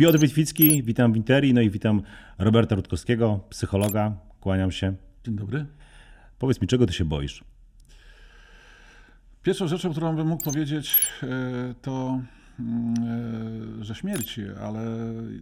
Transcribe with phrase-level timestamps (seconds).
[0.00, 2.02] Piotr Witwicki, witam w Interi, no i witam
[2.38, 4.12] Roberta Rutkowskiego, psychologa.
[4.40, 4.94] Kłaniam się.
[5.24, 5.66] Dzień dobry.
[6.38, 7.44] Powiedz mi, czego ty się boisz?
[9.42, 11.26] Pierwszą rzeczą, którą bym mógł powiedzieć, e,
[11.82, 12.20] to,
[12.60, 12.94] mm,
[13.80, 14.82] e, że śmierci, ale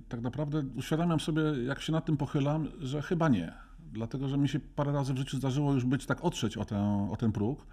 [0.08, 3.52] tak naprawdę uświadamiam sobie, jak się nad tym pochylam, że chyba nie.
[3.92, 7.08] Dlatego, że mi się parę razy w życiu zdarzyło już być tak otrzeć o, tę,
[7.12, 7.66] o ten próg.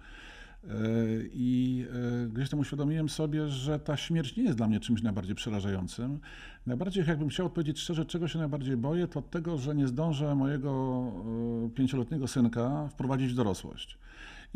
[0.64, 0.68] E,
[1.32, 1.86] I
[2.28, 6.20] gdzieś tam uświadomiłem sobie, że ta śmierć nie jest dla mnie czymś najbardziej przerażającym.
[6.66, 11.12] Najbardziej, jakbym chciał odpowiedzieć szczerze, czego się najbardziej boję, to tego, że nie zdążę mojego
[11.74, 13.98] pięcioletniego synka wprowadzić w dorosłość.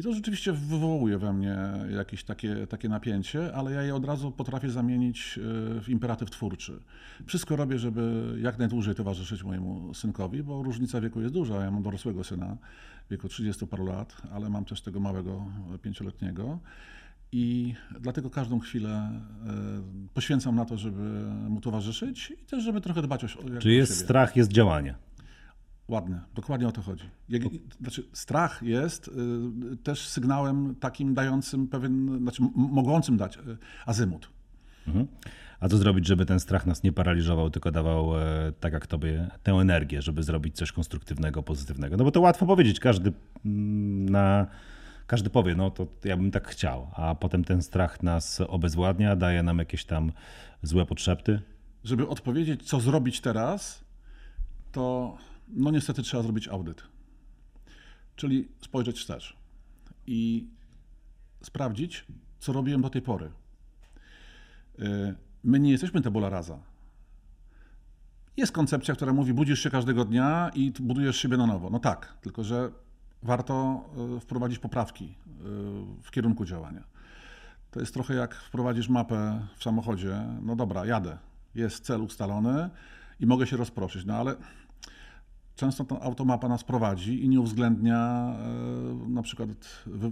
[0.00, 1.56] I to rzeczywiście wywołuje we mnie
[1.96, 6.80] jakieś takie, takie napięcie, ale ja je od razu potrafię zamienić e, w imperatyw twórczy.
[7.26, 11.64] Wszystko robię, żeby jak najdłużej towarzyszyć mojemu synkowi, bo różnica wieku jest duża.
[11.64, 12.56] Ja mam dorosłego syna
[13.06, 15.44] w wieku 30 paru lat, ale mam też tego małego
[15.82, 16.58] pięcioletniego.
[17.32, 19.20] I dlatego każdą chwilę e,
[20.14, 23.58] poświęcam na to, żeby mu towarzyszyć i też, żeby trochę dbać o, siebie.
[23.58, 24.94] Czy jest strach, jest działanie?
[25.90, 27.04] Ładne, dokładnie o to chodzi.
[27.28, 27.42] Jak,
[27.80, 33.40] znaczy, strach jest y, też sygnałem takim dającym pewien, znaczy mogącym dać y,
[33.86, 34.28] azymut.
[34.86, 35.06] Mhm.
[35.60, 39.28] A co zrobić, żeby ten strach nas nie paraliżował, tylko dawał, e, tak jak tobie,
[39.42, 41.96] tę energię, żeby zrobić coś konstruktywnego, pozytywnego?
[41.96, 43.12] No bo to łatwo powiedzieć, każdy
[43.44, 44.46] mm, na.
[45.06, 49.42] Każdy powie, no to ja bym tak chciał, a potem ten strach nas obezwładnia, daje
[49.42, 50.12] nam jakieś tam
[50.62, 51.40] złe podszepty.
[51.84, 53.84] Żeby odpowiedzieć, co zrobić teraz,
[54.72, 55.16] to
[55.52, 56.82] no niestety trzeba zrobić audyt.
[58.16, 59.36] Czyli spojrzeć wstecz
[60.06, 60.48] i
[61.42, 62.06] sprawdzić,
[62.38, 63.30] co robiłem do tej pory.
[64.78, 65.14] Y,
[65.44, 66.58] my nie jesteśmy tabula rasa.
[68.36, 71.70] Jest koncepcja, która mówi, budzisz się każdego dnia i budujesz siebie na nowo.
[71.70, 72.70] No tak, tylko że
[73.22, 73.84] warto
[74.16, 75.12] y, wprowadzić poprawki y,
[76.02, 76.84] w kierunku działania.
[77.70, 80.26] To jest trochę jak wprowadzisz mapę w samochodzie.
[80.42, 81.18] No dobra, jadę.
[81.54, 82.70] Jest cel ustalony
[83.20, 84.04] i mogę się rozproszyć.
[84.04, 84.36] No ale
[85.60, 87.98] często ta automapa nas prowadzi i nie uwzględnia
[89.06, 89.48] e, na przykład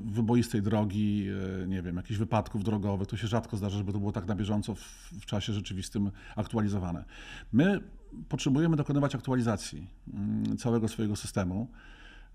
[0.05, 1.29] wyboistej drogi,
[1.63, 3.09] e, nie wiem, jakichś wypadków drogowych.
[3.09, 4.81] To się rzadko zdarza, żeby to było tak na bieżąco w,
[5.21, 7.05] w czasie rzeczywistym aktualizowane.
[7.53, 7.81] My
[8.29, 11.69] potrzebujemy dokonywać aktualizacji mm, całego swojego systemu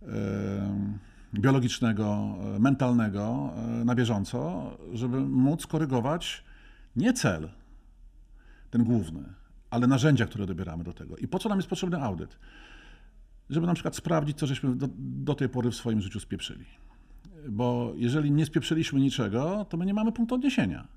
[0.01, 0.07] e,
[1.33, 3.53] biologicznego, mentalnego
[3.85, 6.43] na bieżąco, żeby móc korygować
[6.95, 7.49] nie cel,
[8.69, 9.23] ten główny,
[9.69, 11.17] ale narzędzia, które dobieramy do tego.
[11.17, 12.37] I po co nam jest potrzebny audyt?
[13.53, 16.65] Żeby na przykład sprawdzić, co żeśmy do, do tej pory w swoim życiu spieprzyli.
[17.49, 20.87] Bo jeżeli nie spieprzyliśmy niczego, to my nie mamy punktu odniesienia.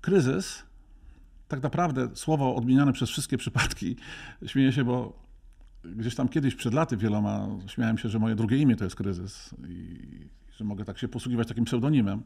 [0.00, 0.62] Kryzys,
[1.48, 3.96] tak naprawdę słowo odmieniane przez wszystkie przypadki,
[4.46, 5.20] śmieję się, bo
[5.84, 9.54] gdzieś tam kiedyś przed laty wieloma śmiałem się, że moje drugie imię to jest kryzys
[9.68, 9.98] i
[10.56, 12.22] że mogę tak się posługiwać takim pseudonimem.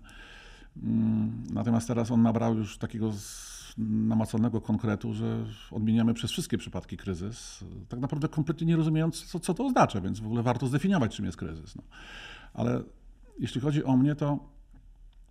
[0.82, 3.12] Mm, natomiast teraz on nabrał już takiego
[3.78, 9.54] namacalnego konkretu, że odmieniamy przez wszystkie przypadki kryzys, tak naprawdę kompletnie nie rozumiejąc, co, co
[9.54, 11.76] to oznacza, więc w ogóle warto zdefiniować, czym jest kryzys.
[11.76, 11.82] No.
[12.54, 12.82] Ale
[13.38, 14.38] jeśli chodzi o mnie, to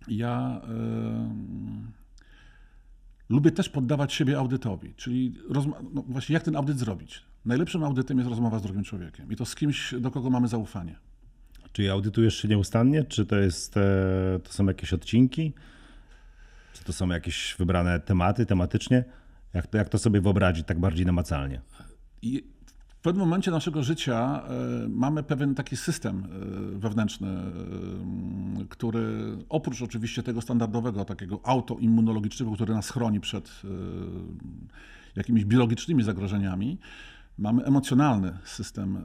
[0.08, 0.60] ja
[3.28, 5.34] lubię też poddawać siebie audytowi, czyli
[5.94, 7.24] no właśnie jak ten audyt zrobić.
[7.44, 10.96] Najlepszym audytem jest rozmowa z drugim człowiekiem i to z kimś, do kogo mamy zaufanie.
[11.72, 13.04] Czy audytujesz się nieustannie?
[13.04, 15.52] Czy to, jest, e, to są jakieś odcinki?
[16.74, 19.04] Czy to są jakieś wybrane tematy, tematycznie?
[19.54, 21.60] Jak to, jak to sobie wyobrazić tak bardziej namacalnie?
[22.22, 22.44] I
[22.88, 29.82] w pewnym momencie naszego życia e, mamy pewien taki system e, wewnętrzny, e, który oprócz
[29.82, 33.62] oczywiście tego standardowego, takiego autoimmunologicznego, który nas chroni przed
[35.16, 36.78] jakimiś biologicznymi zagrożeniami,
[37.38, 39.04] mamy emocjonalny system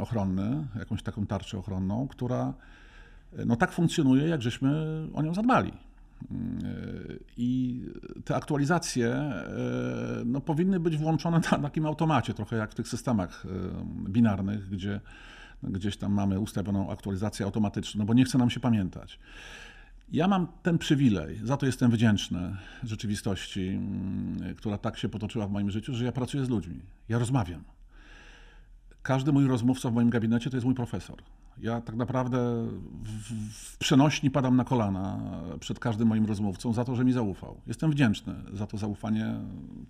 [0.00, 2.54] ochronny, jakąś taką tarczę ochronną, która
[3.46, 4.70] no tak funkcjonuje, jak żeśmy
[5.14, 5.72] o nią zadbali.
[7.36, 7.80] I
[8.24, 9.42] te aktualizacje e,
[10.24, 15.00] no, powinny być włączone na takim automacie, trochę jak w tych systemach e, binarnych, gdzie
[15.62, 19.18] gdzieś tam mamy ustawioną aktualizację automatyczną, no bo nie chce nam się pamiętać.
[20.12, 25.50] Ja mam ten przywilej, za to jestem wdzięczny rzeczywistości, mm, która tak się potoczyła w
[25.50, 27.64] moim życiu, że ja pracuję z ludźmi, ja rozmawiam.
[29.02, 31.22] Każdy mój rozmówca w moim gabinecie to jest mój profesor.
[31.58, 32.38] Ja tak naprawdę
[33.02, 35.20] w, w przenośni padam na kolana
[35.60, 37.60] przed każdym moim rozmówcą za to, że mi zaufał.
[37.66, 39.34] Jestem wdzięczny za to zaufanie.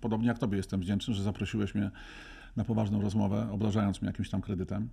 [0.01, 1.91] Podobnie jak Tobie jestem wdzięczny, że zaprosiłeś mnie
[2.55, 4.89] na poważną rozmowę, obdarzając mnie jakimś tam kredytem.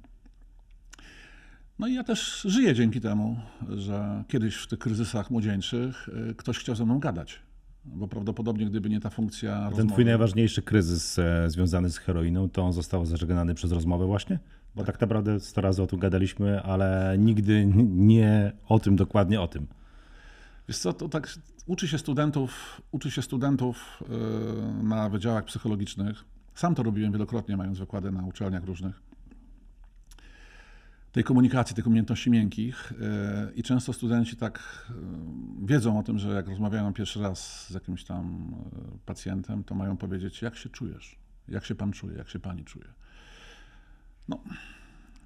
[1.78, 3.37] No i ja też żyję dzięki temu,
[3.69, 7.38] że kiedyś w tych kryzysach młodzieńczych y, ktoś chciał ze mną gadać.
[7.84, 9.55] Bo prawdopodobnie gdyby nie ta funkcja.
[9.55, 9.93] Ten rozmowy...
[9.93, 14.38] twój najważniejszy kryzys e, związany z heroiną, to on został zażegnany przez rozmowę właśnie?
[14.75, 19.49] Bo tak naprawdę 100 razy o tym gadaliśmy, ale nigdy nie o tym, dokładnie o
[19.49, 19.67] tym.
[20.69, 21.28] Wiesz co, to tak
[21.67, 24.02] uczy się studentów, uczy się studentów
[24.78, 26.25] yy, na wydziałach psychologicznych.
[26.55, 29.02] Sam to robiłem wielokrotnie, mając wykłady na uczelniach różnych.
[31.12, 32.93] Tej komunikacji, tych umiejętności miękkich.
[33.46, 37.70] Yy, I często studenci tak yy, wiedzą o tym, że jak rozmawiają pierwszy raz z
[37.70, 38.55] jakimś tam
[39.06, 41.19] pacjentem, to mają powiedzieć, jak się czujesz,
[41.49, 42.87] jak się pan czuje, jak się pani czuje.
[44.30, 44.40] No,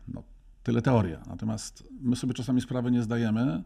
[0.09, 0.23] no
[0.63, 1.23] tyle teoria.
[1.27, 3.63] Natomiast my sobie czasami sprawy nie zdajemy,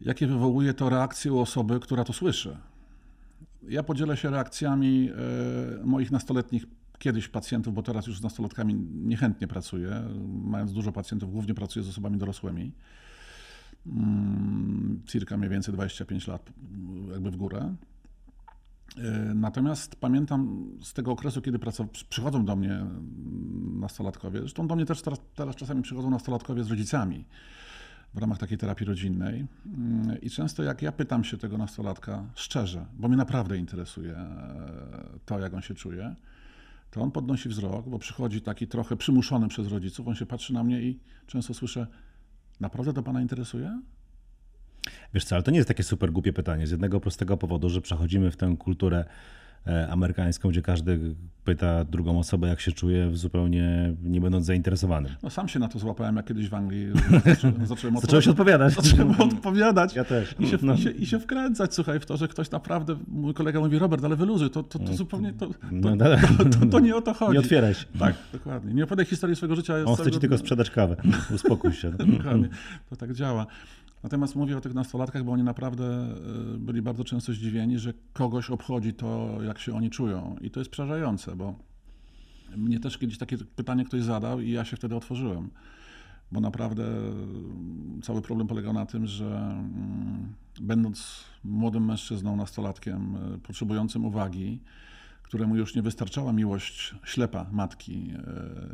[0.00, 2.56] jakie wywołuje to reakcje u osoby, która to słyszy.
[3.68, 6.66] Ja podzielę się reakcjami e, moich nastoletnich
[6.98, 10.02] kiedyś pacjentów, bo teraz już z nastolatkami niechętnie pracuję.
[10.44, 12.72] Mając dużo pacjentów, głównie pracuję z osobami dorosłymi.
[13.86, 16.52] Mm, cirka mniej więcej 25 lat
[17.12, 17.74] jakby w górę.
[18.98, 21.58] E, natomiast pamiętam z tego okresu, kiedy
[22.08, 22.86] przychodzą do mnie
[23.80, 27.24] nastolatkowie, zresztą do mnie też teraz, teraz czasami przychodzą nastolatkowie z rodzicami
[28.14, 29.46] w ramach takiej terapii rodzinnej.
[29.66, 35.18] Mm, I często jak ja pytam się tego nastolatka szczerze, bo mnie naprawdę interesuje e,
[35.26, 36.14] to, jak on się czuje,
[36.90, 40.64] to on podnosi wzrok, bo przychodzi taki trochę przymuszony przez rodziców, on się patrzy na
[40.64, 41.86] mnie i często słyszę,
[42.60, 43.80] naprawdę to pana interesuje?
[45.14, 47.80] Wiesz co, ale to nie jest takie super głupie pytanie z jednego prostego powodu, że
[47.80, 49.04] przechodzimy w tę kulturę
[49.66, 51.14] E, amerykańską, gdzie każdy
[51.44, 55.12] pyta drugą osobę, jak się czuje, zupełnie nie będąc zainteresowanym.
[55.22, 56.86] No sam się na to złapałem, jak kiedyś w Anglii
[57.64, 58.74] zacząłem, Zacząłeś odpowiadać.
[58.74, 59.94] Zacząłem odpowiadać.
[59.94, 60.34] Ja też.
[60.38, 60.74] I się, no.
[60.74, 64.04] i, się, I się wkręcać, słuchaj, w to, że ktoś naprawdę, mój kolega mówi, Robert,
[64.04, 64.94] ale wyluzuj, to, to, to no.
[64.94, 65.96] zupełnie, to, to, no,
[66.60, 67.32] to, to, nie o to chodzi.
[67.32, 67.84] Nie otwieraj się.
[67.98, 68.74] Tak, dokładnie.
[68.74, 69.74] Nie opowiadaj historii swojego życia.
[69.86, 70.96] On chce ci tylko sprzedać kawę.
[71.34, 71.90] Uspokój się.
[71.90, 72.48] dokładnie.
[72.90, 73.46] To tak działa.
[74.02, 78.50] Natomiast mówię o tych nastolatkach, bo oni naprawdę e, byli bardzo często zdziwieni, że kogoś
[78.50, 80.36] obchodzi to, jak się oni czują.
[80.40, 81.54] I to jest przerażające, bo
[82.56, 85.50] mnie też kiedyś takie pytanie ktoś zadał i ja się wtedy otworzyłem.
[86.32, 86.84] Bo naprawdę
[88.02, 94.60] cały problem polegał na tym, że mm, będąc młodym mężczyzną, nastolatkiem, e, potrzebującym uwagi,
[95.22, 98.12] któremu już nie wystarczała miłość ślepa matki,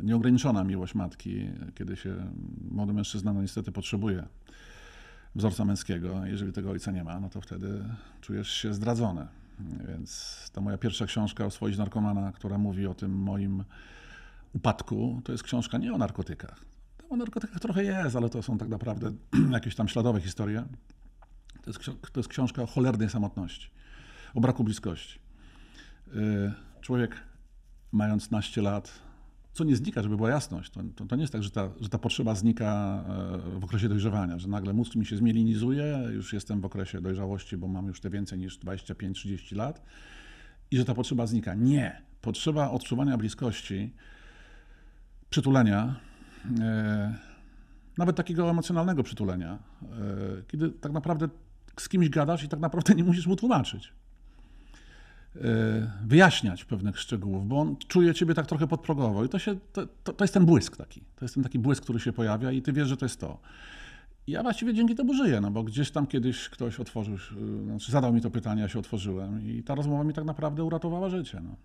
[0.03, 2.15] nieograniczona miłość matki, kiedy się
[2.71, 4.23] młody mężczyzna no niestety potrzebuje
[5.35, 6.25] wzorca męskiego.
[6.25, 7.83] Jeżeli tego ojca nie ma, no to wtedy
[8.21, 9.27] czujesz się zdradzony.
[9.87, 13.63] Więc ta moja pierwsza książka o swoich narkomana, która mówi o tym moim
[14.53, 16.65] upadku, to jest książka nie o narkotykach.
[17.09, 19.11] O narkotykach trochę jest, ale to są tak naprawdę
[19.51, 20.65] jakieś tam śladowe historie.
[21.63, 21.79] To jest,
[22.11, 23.69] to jest książka o cholernej samotności,
[24.33, 25.19] o braku bliskości.
[26.07, 26.51] Y,
[26.81, 27.15] człowiek
[27.91, 29.08] mając naście lat
[29.59, 30.71] co nie znika, żeby była jasność.
[30.71, 33.03] To, to, to, nie jest tak, że ta, że ta potrzeba znika
[33.55, 37.57] e, w okresie dojrzewania, że nagle mózg mi się zmielinizuje, już jestem w okresie dojrzałości,
[37.57, 39.81] bo mam już te więcej niż 25-30 lat
[40.71, 41.55] i że ta potrzeba znika.
[41.55, 42.01] Nie.
[42.21, 43.93] Potrzeba odczuwania bliskości,
[45.29, 45.95] przytulenia,
[46.59, 47.15] e,
[47.97, 49.87] nawet takiego emocjonalnego przytulenia, e,
[50.47, 51.29] kiedy tak naprawdę
[51.77, 53.93] z kimś gadasz i tak naprawdę nie musisz mu tłumaczyć.
[55.43, 59.87] E, wyjaśniać pewnych szczegółów, bo on czuje ciebie tak trochę podprogowo i to, się, to,
[60.03, 61.01] to, to, jest ten błysk taki.
[61.15, 63.39] To jest ten taki błysk, który się pojawia i ty wiesz, że to jest to.
[64.27, 67.91] I ja właściwie dzięki temu żyję, no bo gdzieś tam kiedyś ktoś otworzył, e, znaczy
[67.91, 71.41] zadał mi to pytanie, ja się otworzyłem i ta rozmowa mi tak naprawdę uratowała życie.
[71.43, 71.55] No.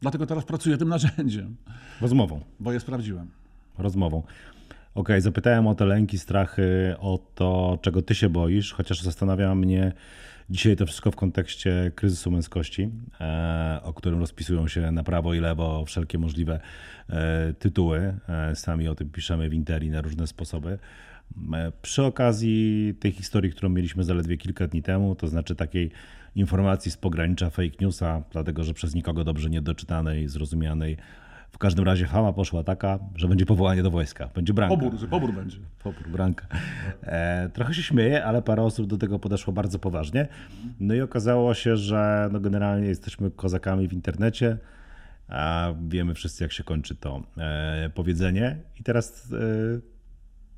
[0.00, 1.56] Dlatego teraz pracuję tym narzędziem.
[2.00, 2.40] Rozmową.
[2.60, 3.30] Bo je sprawdziłem.
[3.78, 4.18] Rozmową.
[4.18, 4.32] Okej,
[4.94, 9.92] okay, zapytałem o te lęki, strachy, o to, czego ty się boisz, chociaż zastanawia mnie,
[10.50, 12.90] Dzisiaj to wszystko w kontekście kryzysu męskości,
[13.20, 16.60] e, o którym rozpisują się na prawo i lewo wszelkie możliwe
[17.10, 18.14] e, tytuły.
[18.28, 20.78] E, sami o tym piszemy w Interi na różne sposoby.
[21.82, 25.90] Przy okazji tej historii, którą mieliśmy zaledwie kilka dni temu, to znaczy takiej
[26.34, 30.96] informacji z pogranicza fake newsa, dlatego że przez nikogo dobrze niedoczytanej, zrozumianej,
[31.52, 34.30] w każdym razie fama poszła taka, że będzie powołanie do wojska.
[34.34, 34.76] Będzie branka.
[34.76, 35.58] Pobór, pobór będzie.
[35.82, 36.46] Pobór, branka.
[37.02, 40.28] E, trochę się śmieję, ale parę osób do tego podeszło bardzo poważnie.
[40.80, 44.58] No i okazało się, że no generalnie jesteśmy kozakami w internecie,
[45.28, 48.58] a wiemy wszyscy, jak się kończy to e, powiedzenie.
[48.80, 49.36] I teraz e,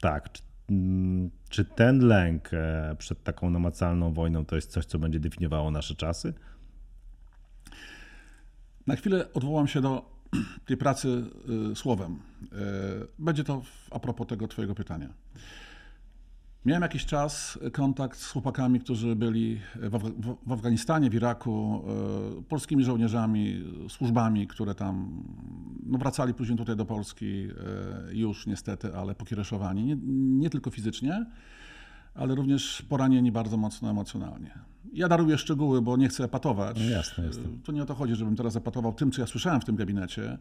[0.01, 4.99] tak, czy, mm, czy ten lęk e, przed taką namacalną wojną to jest coś, co
[4.99, 6.35] będzie definiowało nasze czasy?
[8.87, 10.20] Na chwilę odwołam się do
[10.65, 11.25] tej pracy
[11.73, 12.13] y, słowem.
[12.13, 12.49] Y,
[13.19, 15.09] będzie to a propos tego Twojego pytania.
[16.65, 19.61] Miałem jakiś czas kontakt z chłopakami, którzy byli
[20.47, 21.85] w, Afganistanie, w Iraku,
[22.39, 25.23] y, polskimi żołnierzami, służbami, które tam
[25.87, 27.49] no, wracali później tutaj do Polski
[28.13, 29.85] już niestety, ale pokiereszowani.
[29.85, 29.97] Nie,
[30.39, 31.27] nie tylko fizycznie,
[32.15, 34.59] ale również poranieni bardzo mocno emocjonalnie.
[34.93, 36.77] Ja daruję szczegóły, bo nie chcę epatować.
[36.81, 37.43] No jasne, jasne.
[37.65, 40.39] To nie o to chodzi, żebym teraz epatował tym, co ja słyszałem w tym gabinecie.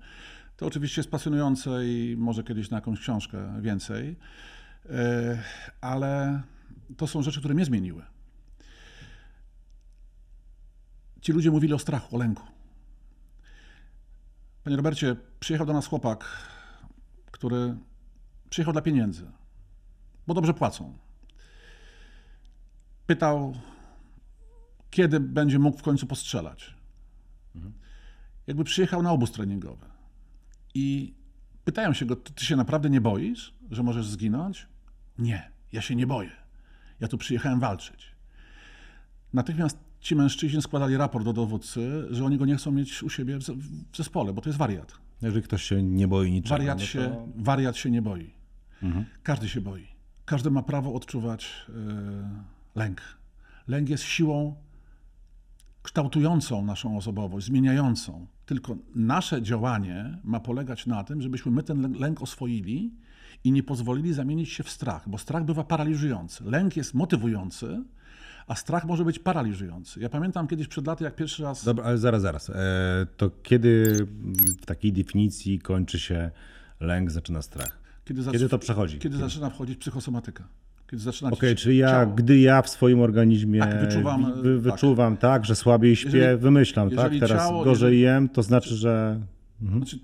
[0.57, 4.15] To oczywiście jest pasjonujące i może kiedyś na jakąś książkę więcej,
[4.89, 5.43] e,
[5.81, 6.41] ale
[6.97, 8.03] to są rzeczy, które mnie zmieniły.
[11.21, 12.43] ci ludzie mówili o strachu, o lęku.
[14.63, 16.25] Panie Robercie, przyjechał do nas chłopak,
[17.31, 17.77] który
[18.49, 19.31] przyjechał dla pieniędzy,
[20.27, 20.97] bo dobrze płacą.
[23.10, 23.54] Pytał,
[24.89, 26.75] kiedy będzie mógł w końcu postrzelać.
[28.48, 29.86] Jakby przyjechał na obóz treningowy.
[30.74, 31.13] I
[31.66, 34.68] pytają się go, ty się naprawdę nie boisz, że możesz zginąć?
[35.20, 36.32] Nie, ja się nie boję.
[37.00, 38.12] Ja tu przyjechałem walczyć.
[39.34, 43.38] Natychmiast ci mężczyźni składali raport do dowódcy, że oni go nie chcą mieć u siebie
[43.92, 44.98] w zespole, bo to jest wariat.
[45.22, 46.56] Jeżeli ktoś się nie boi niczego.
[46.56, 46.86] Wariat, no to...
[46.86, 48.34] się, wariat się nie boi.
[48.84, 49.06] Mhm.
[49.24, 49.88] Każdy się boi.
[50.25, 53.01] Każdy ma prawo odczuwać yy, lęk.
[53.67, 54.55] Lęk jest siłą
[55.83, 58.27] kształtującą naszą osobowość, zmieniającą.
[58.45, 62.91] Tylko nasze działanie ma polegać na tym, żebyśmy my ten lęk oswoili
[63.43, 66.43] i nie pozwolili zamienić się w strach, bo strach bywa paraliżujący.
[66.43, 67.83] Lęk jest motywujący,
[68.48, 70.00] a strach może być paraliżujący.
[70.00, 71.65] Ja pamiętam kiedyś przed laty, jak pierwszy raz.
[71.65, 72.50] Dobra, ale zaraz, zaraz.
[72.50, 72.55] E,
[73.17, 73.95] to kiedy
[74.62, 76.31] w takiej definicji kończy się
[76.79, 77.79] lęk, zaczyna strach?
[78.05, 78.33] Kiedy, zac...
[78.33, 78.93] kiedy to przechodzi?
[78.93, 80.48] Kiedy, kiedy zaczyna wchodzić psychosomatyka
[80.91, 82.13] kiedy zaczyna Okej, okay, czyli ja, ciało.
[82.15, 84.74] gdy ja w swoim organizmie tak, wyczuwam, wy, tak.
[84.74, 85.22] wyczuwam tak.
[85.22, 85.46] tak.
[85.46, 89.19] że słabiej śpię, jeżeli, wymyślam, tak, teraz ciało, gorzej jeżeli, jem, to znaczy, że...
[89.62, 89.79] Mhm.
[89.79, 90.00] Znaczy,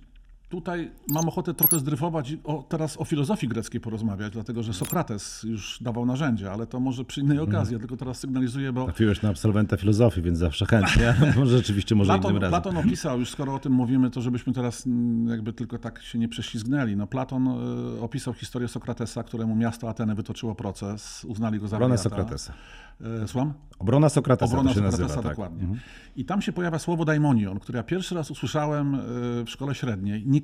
[0.56, 5.44] tutaj mam ochotę trochę zdryfować i o, teraz o filozofii greckiej porozmawiać, dlatego że Sokrates
[5.44, 8.86] już dawał narzędzia, ale to może przy innej okazji, ja tylko teraz sygnalizuję, bo...
[8.86, 12.62] Trafiłeś na absolwenta filozofii, więc zawsze chętnie, może rzeczywiście może Platon, innym razem.
[12.62, 16.20] Platon opisał, już skoro o tym mówimy, to żebyśmy teraz mm, jakby tylko tak się
[16.20, 16.96] nie prześlizgnęli.
[16.96, 21.98] No Platon e, opisał historię Sokratesa, któremu miasto Ateny wytoczyło proces, uznali go za Obronę
[21.98, 22.54] Sokratesa.
[23.02, 23.54] E, słucham?
[23.80, 25.32] Obrona Sokratesa Obrona to się Sokratesa, nazywa, tak.
[25.32, 25.62] dokładnie.
[25.62, 25.80] Mhm.
[26.16, 29.00] I tam się pojawia słowo daimonion, które ja pierwszy raz usłyszałem e,
[29.46, 30.28] w szkole średniej.
[30.28, 30.42] Nie,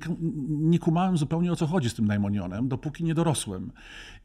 [0.50, 3.72] nie kumałem zupełnie o co chodzi z tym daimonionem, dopóki nie dorosłem.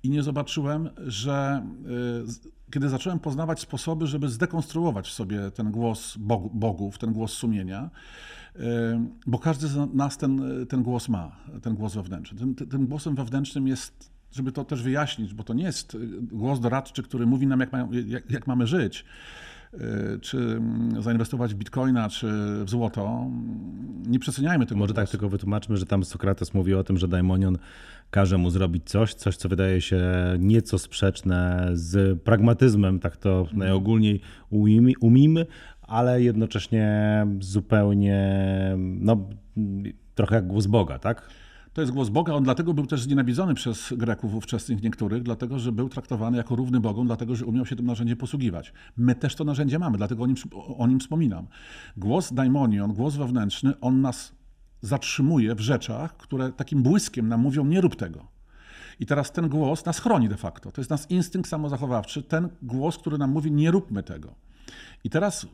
[0.03, 1.67] I nie zobaczyłem, że
[2.33, 6.17] e, kiedy zacząłem poznawać sposoby, żeby zdekonstruować w sobie ten głos
[6.53, 7.91] bogów, ten głos sumienia,
[9.27, 12.39] bo każdy z nas ten, ten głos ma, ten głos wewnętrzny.
[12.39, 16.61] Tym, tym głosem wewnętrznym jest żeby to też wyjaśnić, bo to nie jest y, głos
[16.61, 19.05] doradczy, który mówi nam, jak, mają, jak, jak mamy żyć
[19.75, 19.79] y,
[20.21, 22.27] czy mm, zainwestować w bitcoina, czy
[22.65, 23.31] w złoto.
[24.07, 24.79] Nie przeceniajmy tego.
[24.79, 27.59] Może tak tylko wytłumaczmy, że tam Sokrates mówi o tym, że daimonion
[28.11, 30.01] każe mu zrobić coś, coś, co wydaje się
[30.39, 33.59] nieco sprzeczne z pragmatyzmem, tak to mhm.
[33.59, 34.21] najogólniej
[35.01, 35.47] umimy,
[35.83, 38.37] ale jednocześnie zupełnie,
[38.79, 39.29] no,
[40.15, 41.31] trochę jak głos Boga, tak?
[41.77, 42.35] To jest głos Boga.
[42.35, 46.81] On dlatego był też znienawidzony przez Greków ówczesnych niektórych, dlatego że był traktowany jako równy
[46.81, 48.73] Bogom, dlatego że umiał się tym narzędziem posługiwać.
[48.97, 50.37] My też to narzędzie mamy, dlatego o nim,
[50.79, 51.47] o nim wspominam.
[51.97, 54.33] Głos daimonion, głos wewnętrzny, on nas
[54.83, 58.27] zatrzymuje w rzeczach, które takim błyskiem nam mówią, nie rób tego.
[59.01, 60.73] I teraz ten głos nas chroni de facto.
[60.73, 64.35] To jest nasz instynkt samozachowawczy, ten głos, który nam mówi, nie róbmy tego.
[65.05, 65.47] I teraz,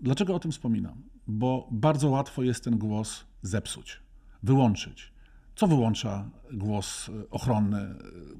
[0.00, 1.02] dlaczego o tym wspominam?
[1.26, 4.00] Bo bardzo łatwo jest ten głos zepsuć,
[4.42, 5.15] wyłączyć.
[5.56, 7.96] Co wyłącza głos e, ochronny e,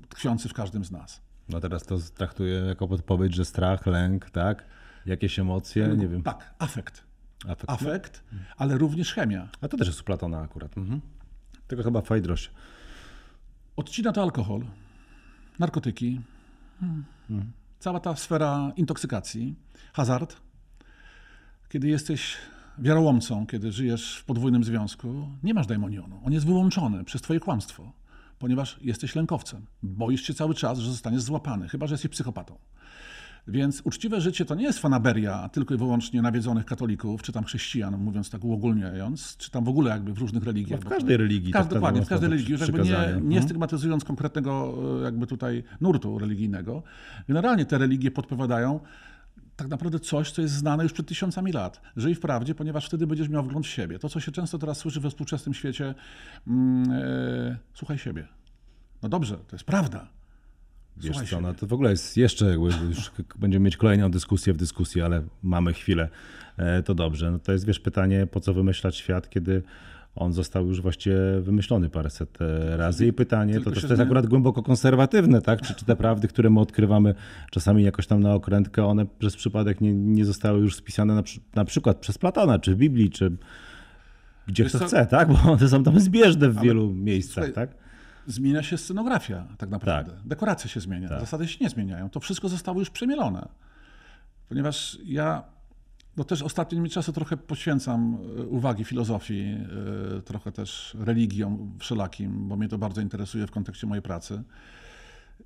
[0.09, 1.21] tkwiący w każdym z nas?
[1.49, 4.65] No teraz to traktuję jako podpowiedź, że strach, lęk, tak?
[5.07, 6.23] Jakieś emocje, nie wiem.
[6.23, 7.05] Tak, afekt.
[7.47, 8.39] Afekt, afekt no.
[8.57, 9.49] ale również chemia.
[9.61, 10.79] A to też jest u Platona akurat.
[10.79, 11.01] Mhm.
[11.67, 12.51] Tylko chyba Fajdroś.
[13.77, 14.65] Odcina to alkohol,
[15.59, 16.21] narkotyki,
[16.83, 17.53] mhm.
[17.79, 19.55] cała ta sfera intoksykacji,
[19.93, 20.37] hazard.
[21.69, 22.37] Kiedy jesteś
[22.79, 26.21] wiarołomcą, kiedy żyjesz w podwójnym związku, nie masz daimonionu.
[26.25, 27.93] On jest wyłączony przez twoje kłamstwo,
[28.39, 29.67] ponieważ jesteś lękowcem.
[29.83, 32.59] Boisz się cały czas, że zostaniesz złapany, chyba że jesteś psychopatą.
[33.49, 37.99] Więc uczciwe życie to nie jest fanaberia tylko i wyłącznie nawiedzonych katolików, czy tam chrześcijan,
[37.99, 40.81] mówiąc tak uogólniając, czy tam w ogóle jakby w różnych religiach.
[40.85, 41.53] No w każdej religii.
[41.53, 42.55] Każdy, tak dokładnie, w każdej religii.
[42.61, 43.43] Jakby nie, nie mhm.
[43.43, 46.83] stygmatyzując konkretnego e, jakby tutaj nurtu religijnego.
[47.29, 48.81] Generalnie te religie podpowiadają,
[49.57, 51.81] tak naprawdę coś, co jest znane już przed tysiącami lat.
[51.97, 53.99] Żyj w prawdzie, ponieważ wtedy będziesz miał wgląd w siebie.
[53.99, 55.95] To, co się często teraz słyszy we współczesnym świecie,
[56.47, 58.29] mm, e, słuchaj siebie.
[59.03, 60.09] No dobrze, to jest prawda.
[60.97, 65.03] Wiesz co, no to w ogóle jest jeszcze, już będziemy mieć kolejną dyskusję w dyskusji,
[65.03, 66.09] ale mamy chwilę,
[66.57, 67.31] e, to dobrze.
[67.31, 69.63] No to jest, wiesz, pytanie, po co wymyślać świat, kiedy
[70.17, 74.27] on został już właściwie wymyślony paręset e, razy i pytanie, to, to, to jest akurat
[74.27, 75.63] głęboko konserwatywne, tak?
[75.63, 77.15] Czy, czy te prawdy, które my odkrywamy
[77.51, 81.23] czasami jakoś tam na okrętkę, one przez przypadek nie, nie zostały już spisane na,
[81.55, 83.37] na przykład przez Platona, czy w Biblii, czy
[84.47, 85.29] gdzie kto chce, tak?
[85.29, 87.77] Bo one są tam zbieżne w Ale, wielu miejscach, słuchaj, tak?
[88.27, 90.13] Zmienia się scenografia tak naprawdę.
[90.13, 90.27] Tak.
[90.27, 91.21] Dekoracje się zmienia, tak.
[91.21, 92.11] zasady się nie zmieniają.
[92.11, 93.49] To wszystko zostało już przemielone.
[94.49, 95.43] Ponieważ ja
[96.17, 99.57] no też ostatnimi czasy trochę poświęcam e, uwagi filozofii,
[100.19, 104.43] e, trochę też religiom wszelakim, bo mnie to bardzo interesuje w kontekście mojej pracy.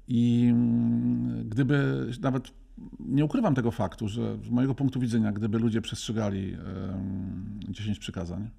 [0.09, 2.53] I mm, gdyby nawet
[3.01, 8.51] nie ukrywam tego faktu, że z mojego punktu widzenia, gdyby ludzie przestrzegali em, 10 przykazań,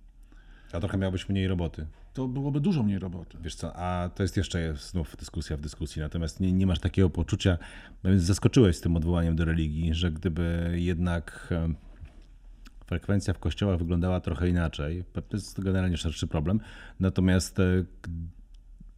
[0.74, 1.86] A trochę miałbyś mniej roboty.
[2.14, 3.38] to byłoby dużo mniej roboty.
[3.42, 7.10] Wiesz co, a to jest jeszcze znów dyskusja w dyskusji, natomiast nie, nie masz takiego
[7.10, 7.58] poczucia,
[8.04, 11.54] więc zaskoczyłeś z tym odwołaniem do religii, że gdyby jednak
[12.92, 16.60] frekwencja w kościołach wyglądała trochę inaczej, to jest generalnie szerszy problem,
[17.00, 17.86] natomiast e,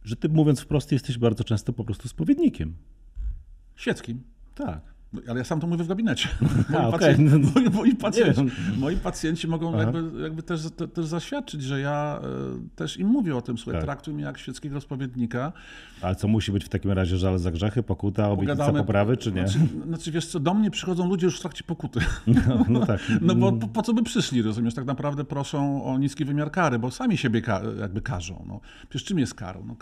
[0.04, 2.76] że ty mówiąc wprost jesteś bardzo często po prostu spowiednikiem.
[3.76, 4.22] Świeckim.
[4.54, 4.93] Tak.
[5.14, 6.28] No, Ale ja sam to mówię w gabinecie.
[6.68, 6.90] A, Moi, okej.
[6.90, 8.42] pacjenci, No, moi, moi, pacjenci,
[8.78, 12.26] moi pacjenci mogą jakby, jakby też, te, też zaświadczyć, że ja e,
[12.76, 13.84] też im mówię o tym, słuchaj, Tak.
[13.84, 15.52] traktuj mnie jak świeckiego spowiednika.
[16.02, 19.32] Ale co musi być w takim razie żal za grzechy, pokuta, obietnica Pogadamy- poprawy, czy
[19.32, 19.48] nie?
[19.48, 22.00] Znaczy, znaczy, wiesz co, do mnie przychodzą ludzie już w trakcie pokuty.
[22.48, 23.00] No, no tak.
[23.20, 24.74] No bo po, po co by przyszli, rozumiesz?
[24.74, 28.44] Tak naprawdę proszą o niski wymiar kary, bo sami siebie ka jakby karzą.
[28.48, 29.64] No, przecież czym jest karą?
[29.66, 29.76] No,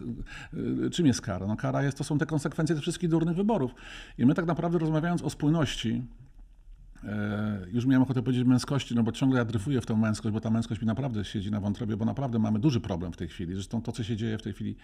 [0.87, 1.47] y, czym jest kara?
[1.47, 3.75] No, kara jest, to są te konsekwencje tych wszystkich durnych wyborów.
[4.19, 6.03] I my tak naprawdę rozmawiając o spójności,
[7.05, 10.41] e, już miałem ochotę powiedzieć męskości, no bo ciągle ja dryfuję w tę męskość, bo
[10.41, 13.55] ta męskość mi naprawdę siedzi na wątrobie, bo naprawdę mamy duży problem w tej chwili.
[13.55, 14.77] Zresztą to, co się dzieje w tej chwili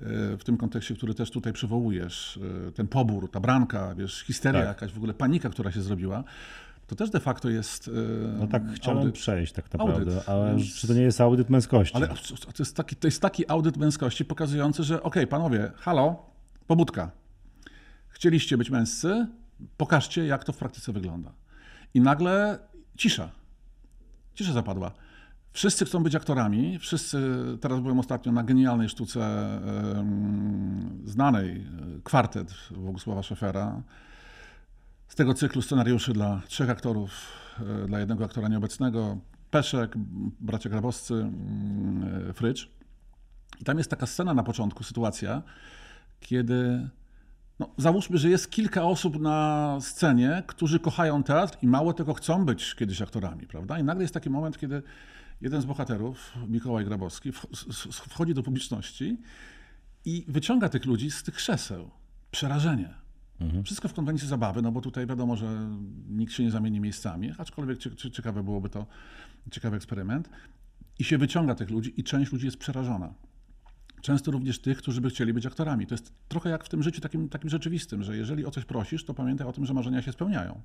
[0.00, 4.60] e, w tym kontekście, który też tutaj przywołujesz, e, ten pobór, ta branka, wiesz, histeria
[4.60, 4.68] Tak.
[4.68, 6.24] jakaś, w ogóle panika, która się zrobiła,
[6.86, 7.90] to też de facto jest
[8.38, 9.14] No tak chciałem audyt.
[9.14, 11.96] przejść tak naprawdę, Audyt, ale czy to nie jest audyt męskości?
[11.96, 12.14] Ale to
[12.58, 16.26] jest, taki, to jest taki audyt męskości pokazujący, że okej, panowie, halo,
[16.66, 17.10] pobudka.
[18.08, 19.26] Chcieliście być męscy,
[19.76, 21.32] pokażcie, jak to w praktyce wygląda.
[21.94, 22.58] I nagle
[22.96, 23.30] cisza.
[24.34, 24.92] Cisza zapadła.
[25.52, 26.78] Wszyscy chcą być aktorami.
[26.78, 27.18] Wszyscy,
[27.60, 31.64] teraz byłem ostatnio na genialnej sztuce em, znanej, e,
[32.04, 33.82] kwartet Bogusława Szefera.
[35.08, 37.10] Z tego cyklu scenariuszy dla trzech aktorów,
[37.84, 39.18] e, dla jednego aktora nieobecnego,
[39.50, 39.94] Peszek,
[40.40, 41.30] bracia Grabowscy,
[42.28, 42.70] e, Frycz.
[43.60, 45.42] I tam jest taka scena na początku, sytuacja,
[46.20, 46.88] kiedy
[47.58, 52.44] no, załóżmy, że jest kilka osób na scenie, którzy kochają teatr i mało tego chcą
[52.44, 53.78] być kiedyś aktorami, prawda?
[53.78, 54.82] I nagle jest taki moment, kiedy
[55.40, 57.32] jeden z bohaterów, Mikołaj Grabowski,
[57.92, 59.16] wchodzi do publiczności
[60.04, 61.90] i wyciąga tych ludzi z tych krzeseł.
[62.30, 62.94] Przerażenie.
[63.64, 65.70] Wszystko w konwencji zabawy, no bo tutaj wiadomo, że
[66.08, 68.86] nikt się nie zamieni miejscami, aczkolwiek cie- cie- ciekawe byłoby to,
[69.50, 70.30] ciekawy eksperyment.
[70.98, 73.14] I się wyciąga tych ludzi i część ludzi jest przerażona.
[74.04, 75.86] Często również tych, którzy by chcieli być aktorami.
[75.86, 79.04] To jest trochę jak w tym życiu takim, takim rzeczywistym, że jeżeli o coś prosisz,
[79.04, 80.60] to pamiętaj o tym, że marzenia się spełniają.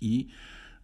[0.00, 0.26] I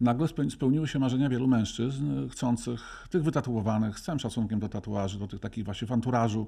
[0.01, 4.69] nagle speł- spełniły się marzenia wielu mężczyzn e, chcących, tych wytatuowanych, z całym szacunkiem do
[4.69, 6.47] tatuaży, do tych takich właśnie w anturażu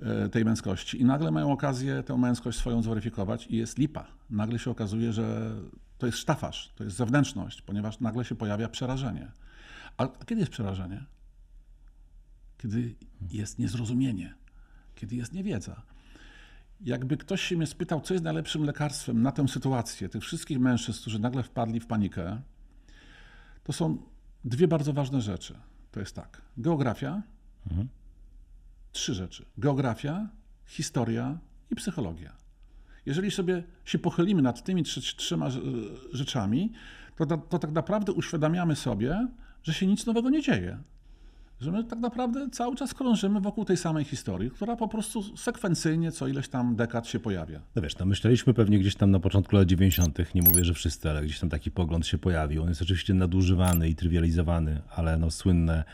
[0.00, 1.00] e, tej męskości.
[1.00, 4.06] I nagle mają okazję tę męskość swoją zweryfikować i jest lipa.
[4.30, 5.50] Nagle się okazuje, że
[5.98, 9.30] to jest sztafaż, to jest zewnętrzność, ponieważ nagle się pojawia przerażenie.
[9.96, 11.04] A kiedy jest przerażenie?
[12.64, 12.94] Kiedy
[13.30, 14.34] jest niezrozumienie,
[14.94, 15.82] kiedy jest niewiedza.
[16.80, 21.00] Jakby ktoś się mnie spytał, co jest najlepszym lekarstwem na tę sytuację, tych wszystkich mężczyzn,
[21.00, 22.40] którzy nagle wpadli w panikę,
[23.64, 23.98] to są
[24.44, 25.54] dwie bardzo ważne rzeczy.
[25.90, 27.22] To jest tak: geografia,
[28.92, 30.28] trzy rzeczy: geografia,
[30.66, 31.38] historia
[31.70, 32.36] i psychologia.
[33.06, 35.60] Jeżeli sobie się pochylimy nad tymi trzy, trzema rze-
[36.12, 36.72] rzeczami,
[37.16, 39.28] to, to tak naprawdę uświadamiamy sobie,
[39.62, 40.78] że się nic nowego nie dzieje.
[41.64, 46.12] Że my tak naprawdę cały czas krążymy wokół tej samej historii, która po prostu sekwencyjnie
[46.12, 47.60] co ileś tam dekad się pojawia.
[47.76, 51.10] No wiesz, no myśleliśmy pewnie gdzieś tam na początku lat 90., nie mówię, że wszyscy,
[51.10, 52.62] ale gdzieś tam taki pogląd się pojawił.
[52.62, 55.84] On jest oczywiście nadużywany i trywializowany, ale no słynne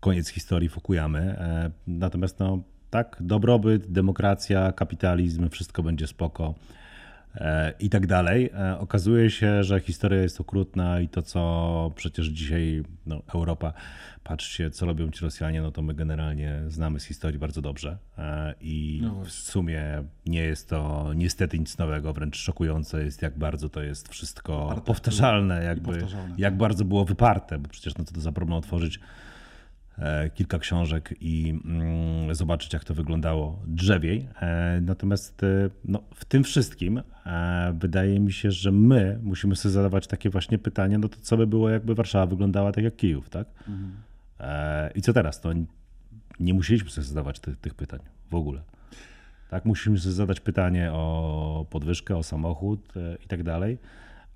[0.00, 1.20] koniec historii Fukuyamy.
[1.20, 6.54] E, Natomiast no tak, dobrobyt, demokracja, kapitalizm, wszystko będzie spoko
[7.80, 8.50] i tak dalej.
[8.54, 13.72] E, Okazuje się, że historia jest okrutna i to, co przecież dzisiaj no, Europa,
[14.24, 18.54] patrzcie, co robią ci Rosjanie, no to my generalnie znamy z historii bardzo dobrze E,
[18.60, 23.68] i No w sumie nie jest to niestety nic nowego, wręcz szokujące jest, jak bardzo
[23.68, 26.34] to jest wszystko powtarzalne, jakby, powtarzalne.
[26.38, 29.00] jak bardzo było wyparte, bo przecież no to, to za problem otworzyć e,
[30.34, 34.28] kilka książek i mm, zobaczyć, jak to wyglądało drzewiej.
[34.40, 39.72] E, natomiast e, no, w tym wszystkim e, wydaje mi się, że my musimy sobie
[39.72, 43.28] zadawać takie właśnie pytanie, no to co by było, jakby Warszawa wyglądała tak jak Kijów,
[43.28, 43.48] tak?
[44.40, 45.40] E, I co teraz?
[45.40, 45.50] To
[46.40, 48.62] nie musieliśmy sobie zadawać tych, tych pytań w ogóle.
[49.50, 53.78] Tak, musimy sobie zadać pytanie o podwyżkę, o samochód e, i tak dalej.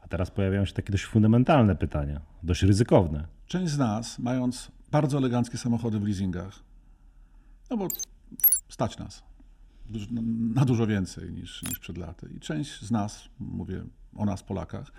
[0.03, 3.27] A teraz pojawiają się takie dość fundamentalne pytania, dość ryzykowne.
[3.47, 6.63] Część z nas, mając bardzo eleganckie samochody w leasingach,
[7.71, 7.89] no bo
[8.69, 9.23] stać nas
[10.55, 12.29] na dużo więcej niż, niż przed laty.
[12.37, 13.85] I część z nas, mówię
[14.17, 14.93] o nas, Polakach,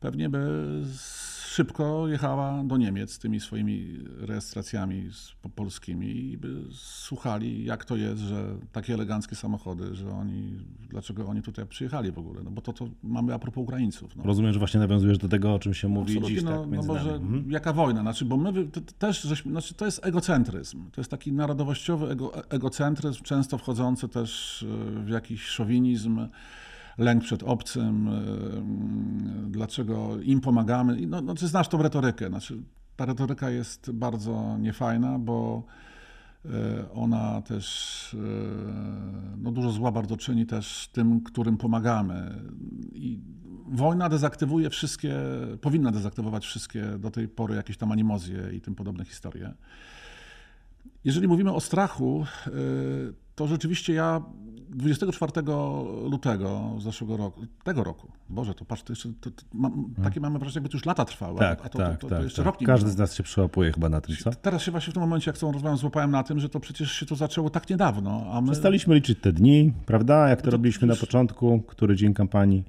[0.00, 0.48] pewnie by
[1.50, 5.10] szybko jechała do Niemiec z tymi swoimi rejestracjami
[5.54, 10.58] polskimi i by słuchali, jak to jest, że takie eleganckie samochody, że oni,
[10.88, 12.42] dlaczego oni tutaj przyjechali w ogóle.
[12.42, 14.16] No bo to, to mamy a propos Ukraińców.
[14.16, 14.22] No.
[14.24, 16.44] Rozumiem, że właśnie nawiązujesz do tego, o czym się mówi Absolutnie, dziś.
[16.44, 17.50] No, tak, no bo że mhm.
[17.50, 18.00] jaka wojna?
[18.00, 18.52] Znaczy, bo my
[18.98, 20.90] też, żeśmy, znaczy, to jest egocentryzm.
[20.90, 26.28] To jest taki narodowościowy ego, egocentryzm, często wchodzący też e, w jakiś szowinizm
[27.00, 28.12] lęk przed obcym, e,
[29.50, 31.06] dlaczego im pomagamy.
[31.06, 32.28] No, no, ty znasz tą retorykę.
[32.28, 32.62] Znaczy,
[32.96, 35.62] ta retoryka jest bardzo niefajna, bo
[36.44, 36.48] e,
[36.94, 38.16] ona też
[39.38, 42.34] no, dużo zła bardzo czyni też tym, którym pomagamy.
[42.92, 43.20] I
[43.66, 45.14] wojna dezaktywuje wszystkie,
[45.60, 49.54] powinna dezaktywować wszystkie do tej pory jakieś tam animozje i tym podobne historie.
[51.04, 52.24] Jeżeli mówimy o strachu,
[53.40, 54.22] to rzeczywiście ja
[54.70, 55.32] 24
[56.10, 60.38] lutego zeszłego roku, tego roku, Boże, to patrz, to jeszcze, to, to, mam, takie mamy
[60.38, 62.46] wrażenie, jakby to już lata trwały, tak, a to, tak, to, tak, jeszcze tak.
[62.46, 64.30] rok nie Każdy z nas się przyłapuje chyba na tym, co?
[64.30, 66.60] Teraz się właśnie w tym momencie, jak z tą rozmową złapałem na tym, że to
[66.60, 68.46] przecież się to zaczęło tak niedawno, a my...
[68.46, 70.28] Przestaliśmy liczyć te dni, prawda?
[70.28, 72.64] Jak to, robiliśmy na początku, który dzień kampanii.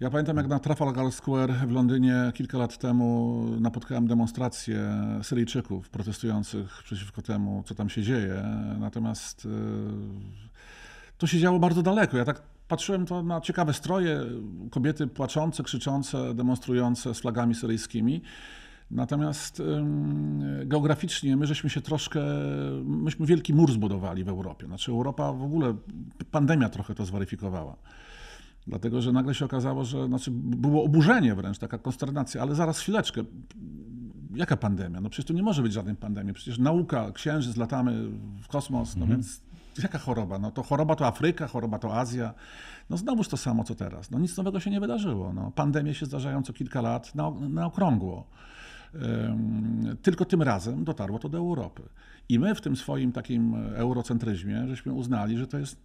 [0.00, 4.78] Ja pamiętam, jak na Trafalgar Square w Londynie kilka lat temu napotkałem demonstrację
[5.22, 8.42] Syryjczyków protestujących przeciwko temu, co tam się dzieje.
[8.80, 9.50] Natomiast yy,
[11.18, 12.16] to się działo bardzo daleko.
[12.16, 14.20] Ja tak patrzyłem to na ciekawe stroje,
[14.70, 18.22] kobiety płaczące, krzyczące, demonstrujące z flagami syryjskimi.
[18.90, 19.62] Natomiast
[20.64, 22.20] geograficznie my żeśmy się troszkę,
[22.84, 24.66] myśmy wielki mur zbudowali w Europie.
[24.66, 25.74] Znaczy Europa w ogóle,
[26.30, 27.76] pandemia trochę to zweryfikowała.
[28.66, 33.24] Dlatego, że nagle się okazało, że znaczy było oburzenie wręcz, taka konsternacja, ale zaraz chwileczkę.
[34.34, 35.00] Jaka pandemia?
[35.00, 36.34] No przecież tu nie może być żadnej pandemii.
[36.34, 38.08] Przecież nauka, księżyc, latamy
[38.42, 39.10] w kosmos, no mhm.
[39.20, 39.42] więc
[39.82, 40.38] jaka choroba?
[40.38, 42.34] No to choroba to Afryka, choroba to Azja.
[42.90, 44.10] No znowuż to samo, co teraz.
[44.10, 45.32] No nic nowego się nie wydarzyło.
[45.32, 48.26] No, pandemie się zdarzają co kilka lat na, na okrągło.
[48.94, 51.82] Um, tylko tym razem dotarło to do Europy.
[52.28, 55.76] I my w tym swoim takim eurocentryzmie żeśmy uznali, że to jest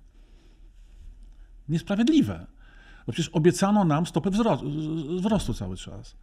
[1.69, 2.47] niesprawiedliwe.
[3.07, 4.69] Bo przecież obiecano nam stopę wzrostu,
[5.17, 6.15] wzrostu cały czas.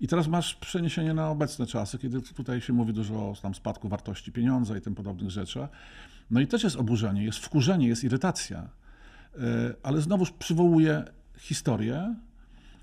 [0.00, 3.88] I teraz masz przeniesienie na obecne czasy, kiedy tutaj się mówi dużo o tam spadku
[3.88, 5.70] wartości pieniądza i tym podobnych rzeczach.
[6.30, 8.68] No i też jest oburzenie, jest wkurzenie, jest irytacja.
[9.38, 11.04] E, ale znowuż przywołuje
[11.38, 12.14] historię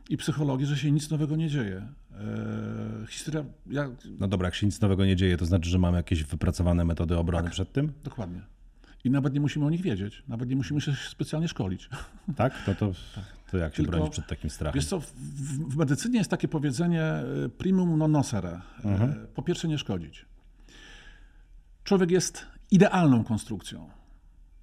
[0.10, 1.88] i psychologię, że się nic nowego nie dzieje.
[2.12, 3.46] E, historia.
[3.68, 3.90] Ja...
[4.20, 7.18] No dobra, jak się nic nowego nie dzieje, to znaczy, że mamy jakieś wypracowane metody
[7.18, 7.94] obrony tak, przed tym?
[8.04, 8.42] Dokładnie.
[9.04, 11.90] I nawet nie musimy o nich wiedzieć, nawet nie musimy się specjalnie szkolić.
[12.36, 12.64] Tak?
[12.66, 12.92] To, to,
[13.52, 14.80] to jak się Tylko, bronić przed takim strachem?
[14.80, 17.24] Wiesz co, w, w, medycynie jest takie powiedzenie e,
[17.58, 18.62] primum non nocere.
[18.84, 19.28] Mhm.
[19.36, 20.26] Po pierwsze nie szkodzić.
[21.84, 23.90] Człowiek jest idealną konstrukcją.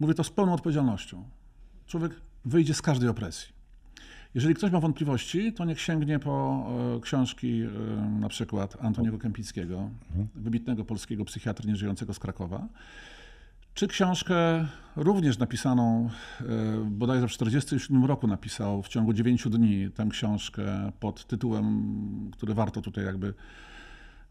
[0.01, 1.29] Mówię to z pełną odpowiedzialnością.
[1.87, 3.59] Człowiek wyjdzie z każdej opresji.
[4.35, 7.71] Jeżeli ktoś ma wątpliwości, to niech sięgnie po e, książki e,
[8.21, 10.29] na przykład Antoniego Kępickiego, mhm.
[10.35, 12.69] wybitnego polskiego psychiatry nieżyjącego z Krakowa,
[13.79, 16.11] czy książkę również napisaną,
[16.41, 16.45] e,
[16.91, 22.83] bodajże w 1947 roku napisał w ciągu 9 dni tę książkę pod tytułem, który warto
[22.83, 23.35] tutaj jakby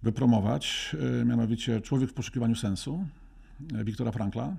[0.04, 3.06] wypromować, e, mianowicie Człowiek w poszukiwaniu sensu
[3.76, 4.56] e, Wiktora Frankla,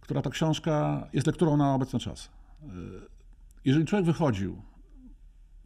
[0.00, 2.30] która to książka jest lekturą na obecny czas.
[3.64, 4.62] Jeżeli człowiek wychodził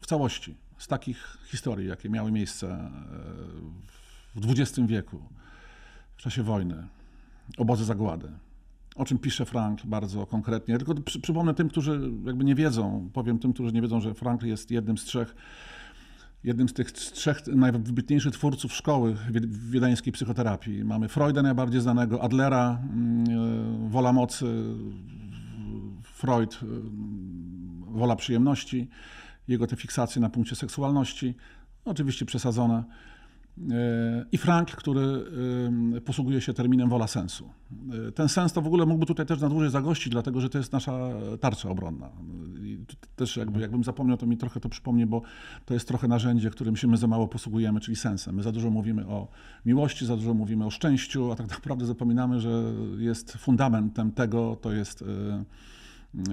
[0.01, 2.90] w całości z takich historii, jakie miały miejsce
[4.35, 5.23] w XX wieku,
[6.16, 6.87] w czasie wojny,
[7.59, 8.29] obozy zagłady.
[8.97, 10.79] O czym pisze Frank bardzo konkretnie.
[10.79, 14.43] Tylko przy, przypomnę tym, którzy jakby nie wiedzą, powiem tym, którzy nie wiedzą, że Frank
[14.43, 15.35] jest jednym z trzech
[16.45, 19.17] jednym z tych trzech najwybitniejszych twórców szkoły
[19.71, 20.85] wiedeńskiej psychoterapii.
[20.85, 24.47] Mamy Freuda najbardziej znanego, Adlera, mm, Wola Mocy,
[26.03, 26.61] Freud,
[27.81, 28.89] Wola Przyjemności,
[29.49, 31.35] jego te fiksacje na punkcie seksualności,
[31.85, 32.85] oczywiście przesadzone
[34.33, 35.25] i Frank, który
[36.05, 37.51] posługuje się terminem wola sensu.
[38.14, 40.73] Ten sens to w ogóle mógłby tutaj też na dłużej zagościć, dlatego że to jest
[40.73, 40.99] nasza
[41.40, 42.11] tarcza obronna.
[42.62, 42.79] I
[43.16, 45.23] też jakby, jakbym zapomniał, to mi trochę to przypomni, bo
[45.64, 48.35] to jest trochę narzędzie, którym się my za mało posługujemy, czyli sensem.
[48.35, 49.29] My za dużo mówimy o
[49.66, 52.62] miłości, za dużo mówimy o szczęściu, a tak naprawdę zapominamy, że
[52.99, 55.05] jest fundamentem tego, to jest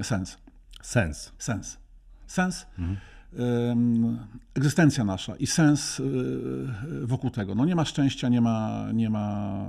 [0.04, 0.38] sens.
[0.82, 1.32] Sens.
[1.38, 1.78] Sens.
[2.28, 2.66] Sens.
[2.80, 2.98] Mhm
[4.54, 6.06] egzystencja nasza i sens y,
[7.04, 7.56] wokół tego.
[7.56, 9.66] No nie ma szczęścia, nie ma, nie ma,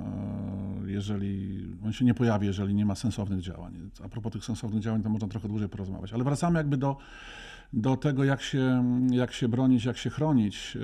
[0.85, 3.89] jeżeli on się nie pojawi, jeżeli nie ma sensownych działań.
[4.03, 6.13] A propos tych sensownych działań, to można trochę dłużej porozmawiać.
[6.13, 6.97] Ale wracamy jakby do,
[7.73, 10.77] do tego, jak się, jak się bronić, jak się chronić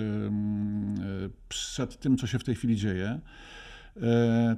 [1.49, 3.19] przed tym, co się w tej chwili dzieje,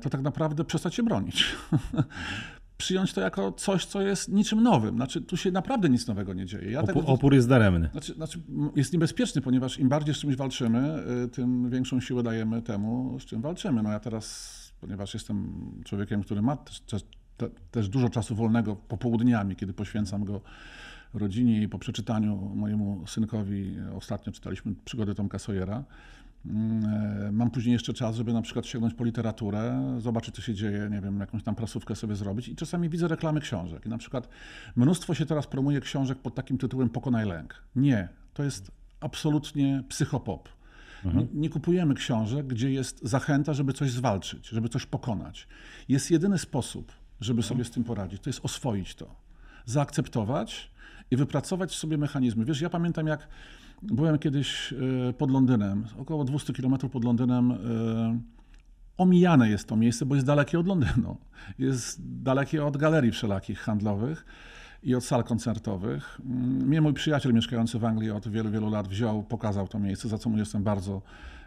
[0.01, 1.45] to tak naprawdę przestać się bronić.
[2.77, 4.95] przyjąć to jako coś, co jest niczym nowym.
[4.95, 6.71] Znaczy, tu się naprawdę nic nowego nie dzieje.
[6.71, 7.89] Ja Opu- opór jest daremny.
[7.91, 8.41] znaczy, znaczy,
[8.75, 13.25] jest niebezpieczny, ponieważ im bardziej z czymś walczymy, y, tym większą siłę dajemy temu, z
[13.25, 13.83] czym walczymy.
[13.83, 15.53] No ja teraz, ponieważ jestem
[15.85, 17.01] człowiekiem, który ma też, też,
[17.37, 20.41] te, też dużo czasu wolnego popołudniami, kiedy poświęcam go
[21.13, 25.83] rodzinie i po przeczytaniu mojemu synkowi, ostatnio czytaliśmy przygodę Tomka Sawyera,
[27.31, 31.01] Mam później jeszcze czas, żeby na przykład sięgnąć po literaturę, zobaczyć, co się dzieje, nie
[31.01, 32.47] wiem, jakąś tam prasówkę sobie zrobić.
[32.47, 33.85] I czasami widzę reklamy książek.
[33.85, 34.29] I na przykład
[34.75, 37.63] mnóstwo się teraz promuje książek pod takim tytułem Pokonaj lęk.
[37.75, 40.49] Nie, to jest absolutnie psychopop.
[41.05, 45.47] Nie, nie kupujemy książek, gdzie jest zachęta, żeby coś zwalczyć, żeby coś pokonać.
[45.89, 49.15] Jest jedyny sposób, żeby sobie z tym poradzić, to jest oswoić to,
[49.65, 50.71] zaakceptować
[51.11, 52.45] i wypracować sobie mechanizmy.
[52.45, 53.27] Wiesz, ja pamiętam jak
[53.81, 54.73] byłem kiedyś
[55.09, 57.57] e, pod Londynem, około 200 km pod Londynem, e,
[58.97, 61.17] omijane jest to miejsce, bo jest dalekie od Londynu.
[61.59, 64.25] Jest dalekie od galerii wszelakich handlowych
[64.83, 66.21] i od sal koncertowych.
[66.25, 70.07] Mm, Mnie mój przyjaciel mieszkający w Anglii od wielu, wielu lat wziął, pokazał to miejsce,
[70.09, 71.01] za co mu jestem bardzo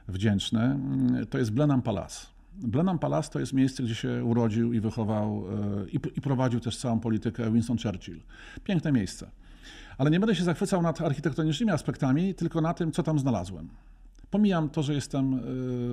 [0.09, 0.61] wdzięczny.
[0.61, 2.27] Mm, To jest Blenheim Palace.
[2.55, 5.45] Blenheim Palace to jest miejsce, gdzie się urodził i wychował
[5.85, 8.21] e, i, i prowadził też całą politykę Winston Churchill.
[8.65, 9.31] Piękne miejsce.
[10.01, 13.69] Ale nie będę się zachwycał nad architektonicznymi aspektami, tylko na tym, co tam znalazłem.
[14.31, 15.35] Pomijam to, że jestem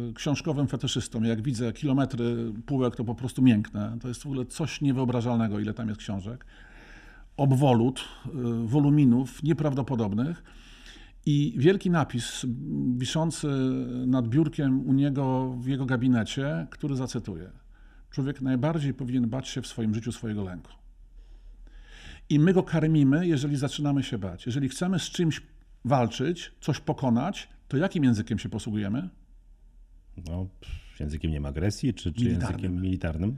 [0.10, 1.24] y, książkowym fetyszystą.
[1.24, 3.98] Jak widzę kilometry półek, to po prostu miękne.
[4.02, 6.46] To jest w ogóle coś niewyobrażalnego, ile tam jest książek.
[7.38, 8.32] Obwolut, y,
[8.68, 10.44] woluminów nieprawdopodobnych.
[11.26, 12.46] I wielki napis
[12.98, 13.48] wiszący
[14.08, 17.52] nad biurkiem u niego w jego gabinecie, który zacytuję.
[18.12, 20.77] Człowiek najbardziej powinien bać się w swoim życiu swojego lęku.
[22.30, 24.46] I my go karmimy, jeżeli zaczynamy się bać.
[24.46, 25.42] Jeżeli chcemy z czymś
[25.86, 29.10] walczyć, coś pokonać, to jakim językiem się posługujemy?
[30.30, 30.48] No,
[31.00, 32.50] językiem nie ma agresji, czy, czy Militarnym.
[32.52, 33.38] językiem militarnym?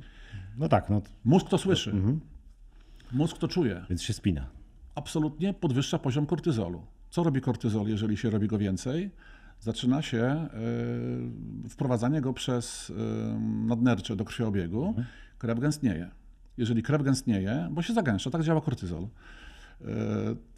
[0.57, 1.93] No tak, no, Mózg to słyszy.
[3.11, 3.85] Mózg to czuje.
[3.89, 4.49] więc się spina.
[4.95, 6.81] Absolutnie podwyższa poziom kortyzolu.
[7.09, 9.11] Co robi kortyzol, jeżeli się robi go więcej?
[9.59, 10.49] Zaczyna się e,
[11.69, 14.95] wprowadzanie go przez e, nadnercze do krwiobiegu.
[15.37, 16.09] Krew gęstnieje.
[16.59, 19.03] Jeżeli krew gęstnieje, bo się zagęszcza, tak działa kortyzol.
[19.03, 19.85] E,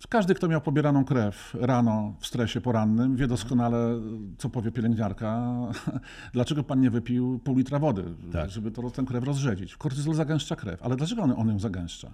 [0.10, 4.00] Każdy, kto miał pobieraną krew rano w stresie porannym, wie doskonale,
[4.38, 5.58] co powie pielęgniarka.
[6.34, 8.50] Dlaczego pan nie wypił pół litra wody, Tak.
[8.50, 9.76] żeby to, tę krew rozrzedzić?
[9.76, 10.84] Kortyzol zagęszcza krew.
[10.84, 12.14] Ale dlaczego on, on ją zagęszcza?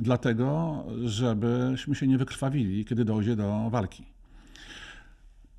[0.00, 4.06] Dlatego, żebyśmy się nie wykrwawili, kiedy dojdzie do walki.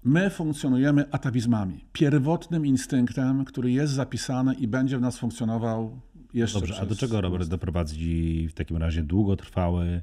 [0.04, 6.00] My funkcjonujemy atawizmami, pierwotnym instynktem, który jest zapisany i będzie w nas funkcjonował
[6.34, 6.90] jeszcze Dobrze, a przez...
[6.90, 10.02] do czego Robert doprowadzi w takim razie długotrwały,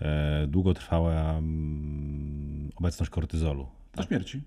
[0.00, 3.66] e, długotrwała mm, obecność kortyzolu?
[3.96, 4.42] Do śmierci.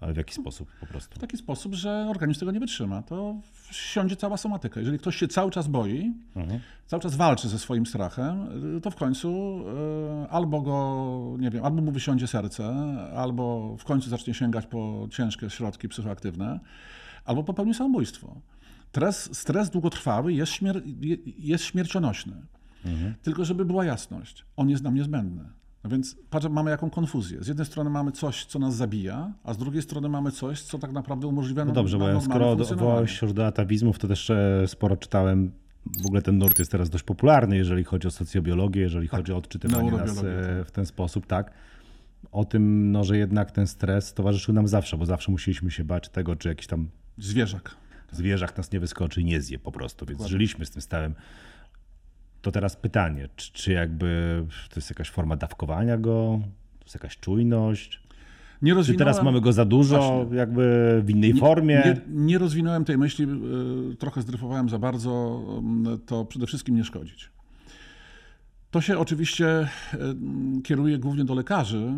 [0.00, 1.14] Ale w jaki sposób po prostu?
[1.16, 3.02] W taki sposób, że organizm tego nie wytrzyma.
[3.02, 3.34] To
[3.70, 4.80] siądzie cała somatyka.
[4.80, 6.60] Jeżeli ktoś się cały czas boi, Mhm.
[6.86, 8.48] cały czas walczy ze swoim strachem,
[8.82, 9.60] to w końcu
[10.26, 12.66] y, albo go, nie wiem, albo mu wysiądzie serce,
[13.16, 16.60] albo w końcu zacznie sięgać po ciężkie środki psychoaktywne,
[17.28, 18.40] albo popełni samobójstwo.
[18.88, 22.32] Stres, stres długotrwały jest, śmier je- jest śmiercionośny.
[23.22, 25.44] Tylko żeby była jasność, on jest nam niezbędny.
[25.84, 27.42] No więc patrz, mamy jaką konfuzję.
[27.44, 30.78] Z jednej strony mamy coś, co nas zabija, a z drugiej strony mamy coś, co
[30.78, 34.30] tak naprawdę umożliwia No nam dobrze, bo skoro odwołałeś się już do atawizmów, to też
[34.30, 35.52] e, sporo czytałem.
[36.02, 39.36] W ogóle ten nurt jest teraz dość popularny, jeżeli chodzi o socjobiologię, jeżeli chodzi o
[39.36, 41.50] odczytywanie nas e, w ten sposób, tak.
[42.32, 46.08] O tym, no, że jednak ten stres towarzyszył nam zawsze, bo zawsze musieliśmy się bać
[46.08, 46.88] tego, czy jakiś tam
[47.18, 47.74] Zwierzak.
[48.12, 51.14] zwierzak nas nie wyskoczy i nie zje po prostu, więc żyliśmy z tym stałym.
[52.42, 56.40] To teraz pytanie, czy, czy jakby to jest jakaś forma dawkowania go,
[56.78, 58.00] to jest jakaś czujność,
[58.62, 60.36] Nie czy rozwinąłem, teraz mamy go za dużo, Właśnie.
[60.36, 60.62] jakby
[61.04, 61.82] w innej formie?
[61.84, 63.26] Nie, nie rozwinąłem tej myśli,
[63.92, 65.42] y, trochę zdryfowałem za bardzo,
[66.06, 67.30] to przede wszystkim nie szkodzić.
[68.70, 69.98] To się oczywiście y,
[70.62, 71.92] kieruje głównie do lekarzy.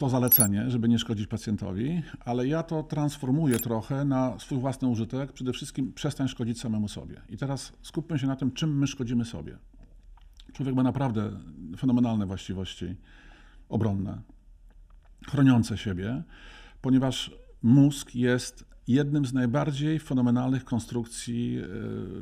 [0.00, 5.32] To zalecenie, żeby nie szkodzić pacjentowi, ale ja to transformuję trochę na swój własny użytek.
[5.32, 7.20] Przede wszystkim przestań szkodzić samemu sobie.
[7.28, 9.58] I teraz skupmy się na tym, czym my szkodzimy sobie.
[10.52, 11.30] Człowiek ma naprawdę
[11.78, 12.96] fenomenalne właściwości
[13.68, 14.22] obronne
[15.26, 16.22] chroniące siebie,
[16.80, 17.30] ponieważ
[17.62, 21.66] mózg jest jednym z najbardziej fenomenalnych konstrukcji, e,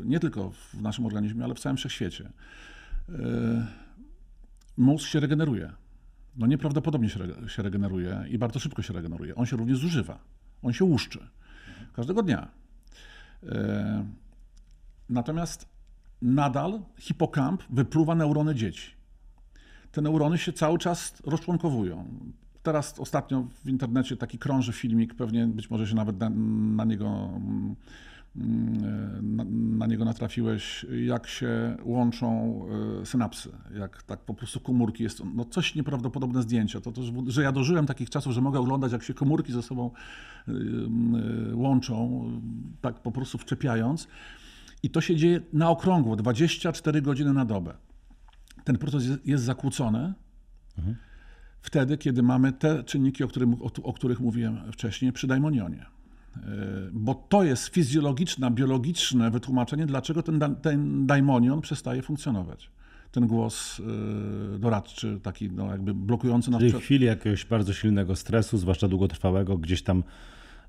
[0.04, 2.32] nie tylko w naszym organizmie, ale w całym wszechświecie.
[3.08, 3.66] E,
[4.76, 5.72] Mózg się regeneruje.
[6.38, 9.35] No nieprawdopodobnie się, się regeneruje i bardzo szybko się regeneruje.
[9.35, 10.18] On się również zużywa.
[10.62, 11.27] On się łuszczy.
[11.92, 12.48] Każdego dnia.
[13.42, 14.07] E,
[15.09, 15.68] Natomiast
[16.22, 18.98] nadal hipokamp wypluwa neurony dzieci
[19.92, 22.05] te neurony się cały czas rozczłonkowują.
[22.62, 26.31] teraz ostatnio w internecie taki krąży filmik, pewnie być może się nawet na,
[26.77, 27.31] na niego
[28.34, 32.60] na, na, niego natrafiłeś, jak się łączą
[33.02, 36.80] e, synapsy, jak tak po prostu komórki jest, no coś nieprawdopodobne zdjęcie.
[36.80, 39.90] To, to, że ja dożyłem takich czasów, że mogę oglądać, jak się komórki ze sobą
[40.48, 42.24] e, e, łączą,
[42.80, 44.08] tak po prostu wczepiając.
[44.82, 47.74] I to się dzieje na okrągło, 24 godziny na dobę.
[48.64, 50.14] Ten proces jest, jest zakłócony.
[50.78, 50.96] Mhm.
[51.62, 55.97] Wtedy, kiedy mamy te czynniki, o, którym, o, o których mówiłem wcześniej, przy daimonionie.
[56.36, 56.40] E,
[56.92, 62.70] bo to jest fizjologiczne, biologiczne wytłumaczenie, dlaczego ten, ten daimonion przestaje funkcjonować.
[63.12, 63.80] Ten głos
[64.54, 66.60] e, doradczy, taki no, jakby blokujący nas.
[66.60, 70.02] Czyli w chwili jakiegoś bardzo silnego stresu, zwłaszcza długotrwałego, gdzieś tam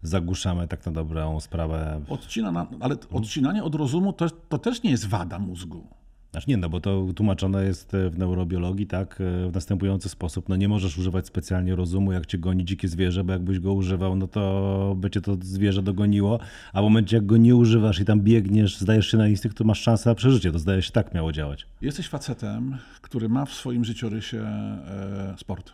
[0.02, 2.02] zagłuszamy tak na dobrą sprawę.
[2.10, 5.88] Odcina na, ale odcinanie od rozumu to, to też nie jest wada mózgu.
[6.32, 10.50] Znaczy nie, no bo to tłumaczone jest w neurobiologii tak e, w następujący sposób.
[10.50, 14.15] No nie możesz używać specjalnie rozumu, jak cię goni dzikie zwierzę, bo jakbyś go używał,
[14.15, 16.39] no to by cię to zwierzę dogoniło,
[16.74, 19.63] a w momencie jak go nie używasz i tam biegniesz, zdajesz się na instynkt, to
[19.63, 20.52] masz szansę na przeżycie.
[20.52, 21.65] To zdaje się tak miało działać.
[21.82, 25.74] Jesteś facetem, który ma w swoim życiorysie e, sport.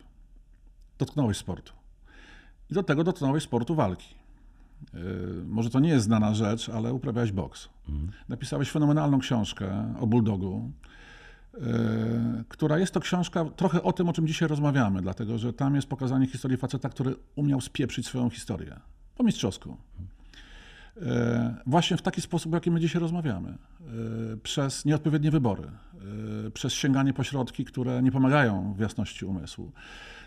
[0.98, 1.74] Dotknąłeś sportu.
[2.72, 4.25] I do tego dotknąłeś sportu walki.
[4.93, 4.98] E,
[5.45, 7.69] może to nie jest znana rzecz, ale uprawiałeś boks.
[7.89, 8.12] Mhm.
[8.30, 10.71] Napisałeś fenomenalną książkę o bulldogu,
[11.54, 11.60] e,
[12.50, 15.88] która jest to książka trochę o tym, o czym dzisiaj rozmawiamy, dlatego że tam jest
[15.88, 18.80] pokazanie historii faceta, który umiał spieprzyć swoją historię
[19.15, 19.78] po mistrzowsku.
[21.02, 23.58] E, właśnie w taki sposób, w jaki my dzisiaj rozmawiamy.
[24.43, 25.71] Przez nieodpowiednie wybory,
[26.54, 29.71] przez sięganie po środki, które nie pomagają w jasności umysłu.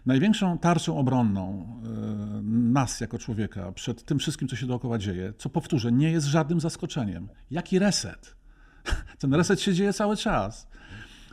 [0.06, 5.48] Największą tarczą obronną e, nas jako człowieka przed tym wszystkim, co się dookoła dzieje, co
[5.48, 7.28] powtórzę, nie jest żadnym zaskoczeniem.
[7.50, 8.36] Jaki reset?
[9.20, 10.68] Ten reset się dzieje cały czas.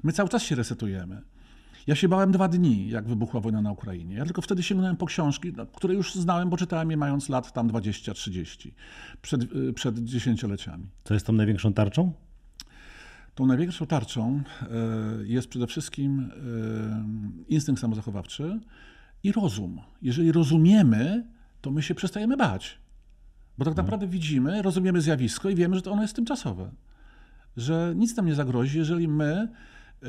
[0.04, 1.22] My cały czas się resetujemy.
[1.88, 4.16] Ja się bałem dwa dni, jak wybuchła wojna na Ukrainie.
[4.16, 7.70] Ja tylko wtedy sięgnąłem po książki, które już znałem, bo czytałem je mając lat tam
[7.70, 8.72] 20-30,
[9.22, 10.88] przed, e, przed dziesięcioleciami.
[11.04, 12.14] Co jest tą największą tarczą?
[13.36, 14.68] Tą największą tarczą e,
[15.24, 18.60] jest przede wszystkim e, instynkt samozachowawczy
[19.24, 19.82] i rozum.
[20.02, 21.28] Jeżeli rozumiemy,
[21.62, 22.80] to my się przestajemy bać.
[23.58, 23.86] Bo tak mhm.
[23.86, 26.72] naprawdę widzimy, rozumiemy zjawisko i wiemy, że to ono jest tymczasowe.
[27.58, 29.48] Że nic nam nie zagrozi, jeżeli my
[30.04, 30.08] e,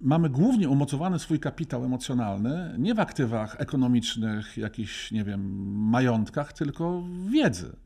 [0.00, 5.40] mamy głównie umocowany swój kapitał emocjonalny nie w aktywach ekonomicznych, jakichś, nie wiem,
[5.76, 7.76] majątkach, tylko w wiedzy.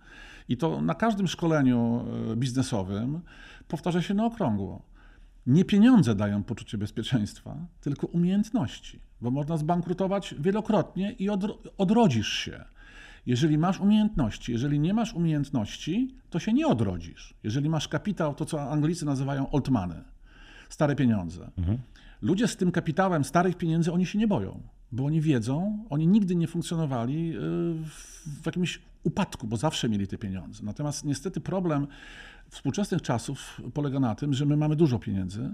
[0.48, 2.04] I to na każdym szkoleniu
[2.36, 3.20] biznesowym
[3.68, 4.82] powtarza się na okrągło.
[5.46, 11.28] Nie pieniądze dają poczucie bezpieczeństwa, tylko umiejętności, bo można zbankrutować wielokrotnie i
[11.78, 12.64] odrodzisz się.
[13.26, 17.34] Jeżeli masz umiejętności, jeżeli nie masz umiejętności, to się nie odrodzisz.
[17.42, 20.02] Jeżeli masz kapitał, to co Anglicy nazywają old money,
[20.68, 21.50] stare pieniądze.
[21.58, 21.78] Mhm.
[22.22, 24.60] Ludzie z tym kapitałem starych pieniędzy, oni się nie boją,
[24.92, 27.40] bo oni wiedzą, oni nigdy nie funkcjonowali y,
[28.42, 30.64] w jakimś upadku, bo zawsze mieli te pieniądze.
[30.64, 31.86] Natomiast niestety problem
[32.48, 35.50] współczesnych czasów polega na tym, że my mamy dużo pieniędzy.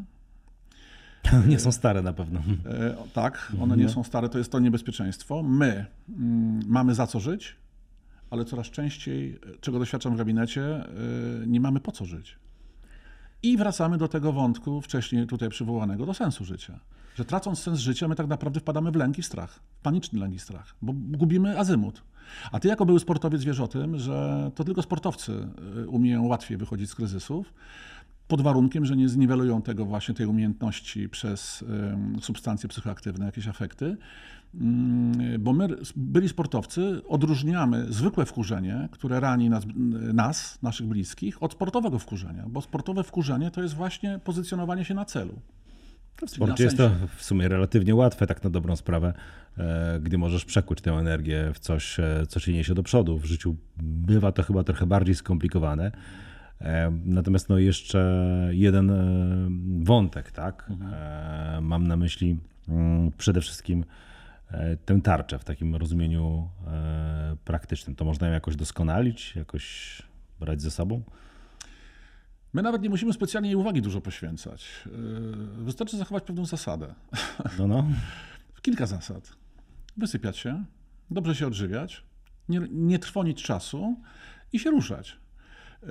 [1.48, 2.40] Nie są stare na pewno.
[2.66, 3.90] E, tak, one nie no.
[3.90, 5.42] są stare, to jest to niebezpieczeństwo.
[5.42, 7.56] My mm, mamy za co żyć,
[8.30, 10.86] ale coraz częściej, czego doświadczam w gabinecie, e,
[11.46, 12.38] nie mamy po co żyć.
[13.42, 16.80] I wracamy do tego wątku wcześniej tutaj przywołanego, do sensu życia.
[17.14, 20.34] Że tracąc sens życia, my tak naprawdę wpadamy w lęk i strach, w paniczny lęk
[20.34, 22.02] i strach, bo gubimy azymut.
[22.52, 26.58] A ty jako były sportowiec wiesz o tym, że to tylko sportowcy y, umieją łatwiej
[26.58, 27.52] wychodzić z kryzysów,
[28.28, 31.64] pod warunkiem, że nie zniwelują tego właśnie tej umiejętności przez
[32.20, 33.96] substancje psychoaktywne, jakieś efekty.
[34.54, 39.64] Mm, bo my, byli sportowcy, odróżniamy zwykłe wkurzenie, które rani nas,
[40.14, 45.04] nas, naszych bliskich, od sportowego wkurzenia, bo sportowe wkurzenie to jest właśnie pozycjonowanie się na
[45.04, 45.40] celu.
[46.26, 49.12] W sporcie jest to w sumie relatywnie łatwe, tak na dobrą sprawę,
[49.58, 53.18] e, gdy możesz przekuć tę energię w coś, e, co ci niesie do przodu.
[53.18, 55.92] W życiu bywa to chyba trochę bardziej skomplikowane.
[56.60, 58.92] E, natomiast no jeszcze jeden
[59.84, 60.66] wątek, tak?
[60.70, 61.64] Mhm.
[61.64, 63.84] Mam na myśli mm, przede wszystkim
[64.84, 66.48] tę tarczę w takim rozumieniu
[67.44, 67.96] praktycznym.
[67.96, 70.02] To można ją jakoś doskonalić, jakoś
[70.40, 71.02] brać ze sobą?
[72.52, 74.84] My nawet nie musimy specjalnie jej uwagi dużo poświęcać.
[74.86, 76.94] Yy, wystarczy zachować pewną zasadę.
[77.58, 77.86] No, no.
[78.62, 79.32] Kilka zasad.
[79.96, 80.64] Wysypiać się,
[81.10, 82.04] dobrze się odżywiać,
[82.48, 83.96] nie, nie trwonić czasu
[84.52, 85.16] i się ruszać.
[85.82, 85.88] Yy,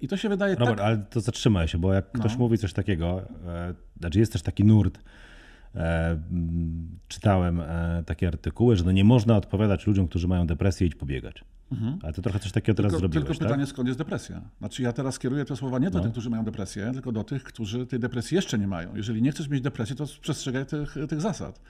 [0.00, 0.86] I to się wydaje Robert, tak...
[0.86, 2.38] ale to zatrzymaj się, bo jak ktoś no.
[2.38, 3.22] mówi coś takiego,
[3.68, 4.98] yy, znaczy jest też taki nurt,
[5.76, 6.20] e,
[7.08, 11.44] czytałem e, takie artykuły, że no nie można odpowiadać ludziom, którzy mają depresję, idź pobiegać.
[11.72, 11.98] Mhm.
[12.02, 13.48] Ale to trochę coś takiego teraz tylko, zrobiłeś, Tylko tak?
[13.48, 14.42] pytanie, skąd jest depresja?
[14.58, 16.04] Znaczy ja teraz kieruję te słowa nie do no.
[16.04, 18.96] tych, którzy mają depresję, tylko do tych, którzy tej depresji jeszcze nie mają.
[18.96, 21.60] Jeżeli nie chcesz mieć depresji, to przestrzegaj tych, tych zasad.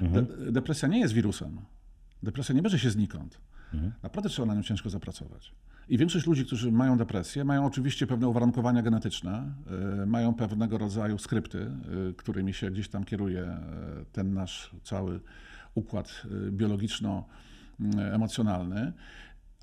[0.00, 0.26] Mhm.
[0.26, 1.60] De depresja nie jest wirusem.
[2.22, 3.38] Depresja nie bierze się znikąd.
[3.74, 3.92] Mhm.
[4.02, 5.52] Naprawdę trzeba na nią ciężko zapracować.
[5.88, 9.52] I większość ludzi, którzy mają depresję, mają oczywiście pewne uwarunkowania genetyczne,
[10.02, 11.70] y, mają pewnego rodzaju skrypty,
[12.10, 13.46] y, którymi się gdzieś tam kieruje y,
[14.12, 15.20] ten nasz cały
[15.74, 18.92] układ biologiczno-emocjonalny,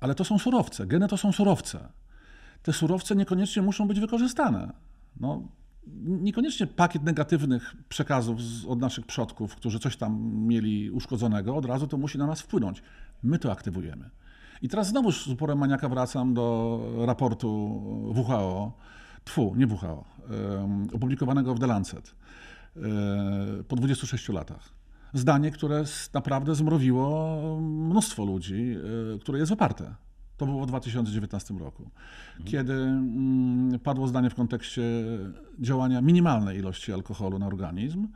[0.00, 0.86] ale to są surowce.
[0.86, 1.88] Geny to są surowce.
[2.62, 4.72] Te surowce niekoniecznie muszą być wykorzystane.
[5.20, 5.42] No,
[6.02, 11.86] niekoniecznie pakiet negatywnych przekazów z, od naszych przodków, którzy coś tam mieli uszkodzonego, od razu
[11.86, 12.82] to musi na nas wpłynąć.
[13.22, 14.10] My to aktywujemy.
[14.62, 17.48] I teraz znowu z uporem maniaka wracam do raportu
[18.14, 18.72] WHO,
[19.24, 22.14] tfu, nie WHO, um, opublikowanego w The Lancet
[22.76, 22.84] um,
[23.68, 24.79] po 26 latach.
[25.14, 25.84] Zdanie, które
[26.14, 28.76] naprawdę zmrowiło mnóstwo ludzi,
[29.10, 29.94] um, które jest oparte.
[30.36, 31.90] To było w 2019 roku,
[32.44, 34.82] kiedy mm, padło zdanie w kontekście
[35.58, 38.08] działania minimalnej ilości alkoholu na organizm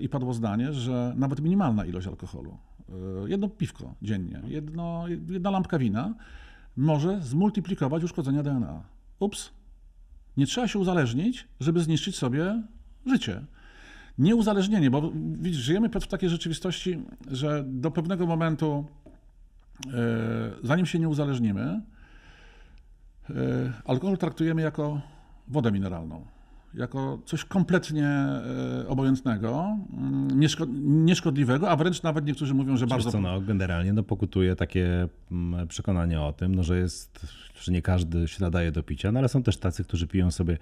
[0.00, 5.78] i padło zdanie, że nawet minimalna ilość alkoholu E, jedno piwko dziennie, jedno, jedna lampka
[5.78, 6.14] wina
[6.76, 8.82] może zmultiplikować uszkodzenia DNA.
[9.18, 9.50] Ups.
[10.36, 12.62] Nie trzeba się uzależnić, żeby zniszczyć sobie
[13.06, 13.44] życie.
[14.18, 16.98] Nieuzależnienie, bo widzisz, żyjemy w takiej rzeczywistości,
[17.30, 18.84] że do pewnego momentu,
[19.86, 19.90] e,
[20.62, 21.80] zanim się nie uzależnimy,
[23.30, 23.34] e,
[23.84, 25.00] alkohol traktujemy jako
[25.48, 26.24] wodę mineralną
[26.74, 30.40] jako coś kompletnie e, obojętnego, mm,
[31.06, 33.10] nieszkodliwego, a wręcz nawet niektórzy mówią, że bardzo...
[33.10, 37.26] Co, no, generalnie no, pokutuje takie mm, przekonanie o tym, no, że jest,
[37.60, 40.58] że nie każdy się nadaje do picia, no ale są też tacy, którzy piją sobie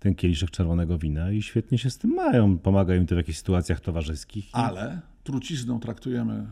[0.00, 2.58] ten kieliszek czerwonego wina i świetnie się z tym mają.
[2.58, 4.48] Pomaga im to w jakichś sytuacjach towarzyskich.
[4.52, 6.46] Ale trucizną traktujemy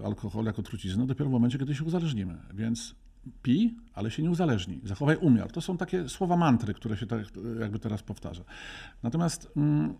[0.00, 2.38] e, alkohol jako truciznę dopiero w momencie, kiedy się uzależnimy.
[2.54, 2.94] Więc
[3.42, 5.52] pij, ale się nie uzależnij, zachowaj umiar.
[5.52, 7.20] To są takie słowa mantry, które się tak
[7.60, 8.44] jakby teraz powtarza.
[9.02, 9.94] Natomiast mm,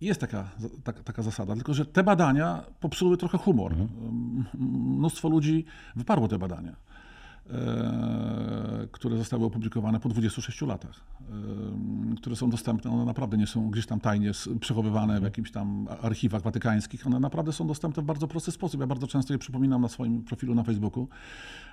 [0.00, 0.48] jest taka,
[0.84, 3.72] taka, taka, zasada, tylko że te badania popsuły trochę humor.
[3.72, 4.44] Mhm.
[4.98, 5.64] Mnóstwo ludzi
[5.96, 6.76] wyparło te badania.
[7.52, 13.70] E, które zostały opublikowane po 26 latach, e, które są dostępne, one naprawdę nie są
[13.70, 14.30] gdzieś tam tajnie
[14.60, 15.24] przechowywane w mhm.
[15.24, 18.80] jakimś tam archiwach watykańskich, one naprawdę są dostępne w bardzo prosty sposób.
[18.80, 21.08] Ja bardzo często je przypominam na swoim profilu na Facebooku,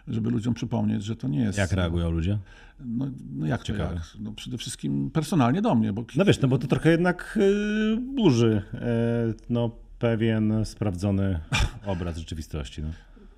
[0.08, 1.58] żeby ludziom przypomnieć, że to nie jest...
[1.58, 2.38] Jak reagują ludzie?
[2.80, 3.94] No, no jak Ciekawe.
[3.94, 4.04] jak?
[4.20, 5.94] No przede wszystkim personalnie do mnie.
[5.94, 6.06] Bo...
[6.16, 8.80] No wiesz, no bo to trochę jednak yy, burzy yy,
[9.50, 11.40] no, pewien sprawdzony
[11.86, 12.82] obraz rzeczywistości.
[12.82, 12.90] No.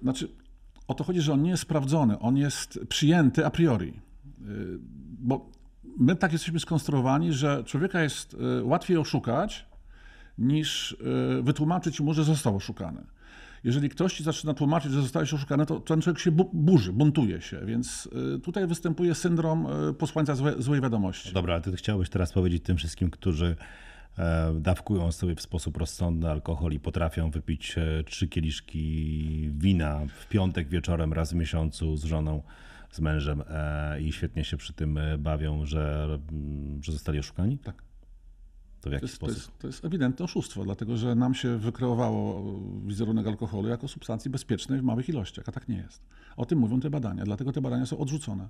[0.02, 0.30] Znaczy,
[0.90, 3.88] o to chodzi, że on nie jest sprawdzony, on jest przyjęty a priori.
[3.88, 3.94] Y,
[5.20, 5.50] bo
[5.98, 9.66] my tak jesteśmy skonstruowani, że człowieka jest y, łatwiej oszukać,
[10.38, 10.98] niż y,
[11.44, 13.04] wytłumaczyć mu, że został oszukany.
[13.64, 17.66] Jeżeli ktoś ci zaczyna tłumaczyć, że zostałeś oszukany, to ten człowiek się burzy, buntuje się.
[17.66, 18.10] Więc
[18.44, 19.68] tutaj występuje syndrom
[19.98, 21.34] posłańca złej wiadomości.
[21.34, 23.56] Dobra, ale ty chciałbyś teraz powiedzieć tym wszystkim, którzy
[24.54, 30.70] dawkują sobie w sposób rozsądny alkohol i potrafią wypić e, trzy kieliszki wina w piątek
[30.70, 32.44] wieczorem raz w miesiącu z żoną,
[32.92, 37.58] z mężem e, i świetnie się przy tym bawią, że, mm, że zostali oszukani?
[37.58, 37.89] Tak.
[38.82, 39.36] To w jaki to jest, sposób?
[39.36, 42.44] To jest, to jest ewidentne oszustwo, dlatego że nam się wykreowało
[42.86, 46.02] wizerunek alkoholu jako substancji bezpiecznej w małych ilościach, a tak nie jest.
[46.38, 48.50] O tym mówią te badania, dlatego te badania są odrzucone.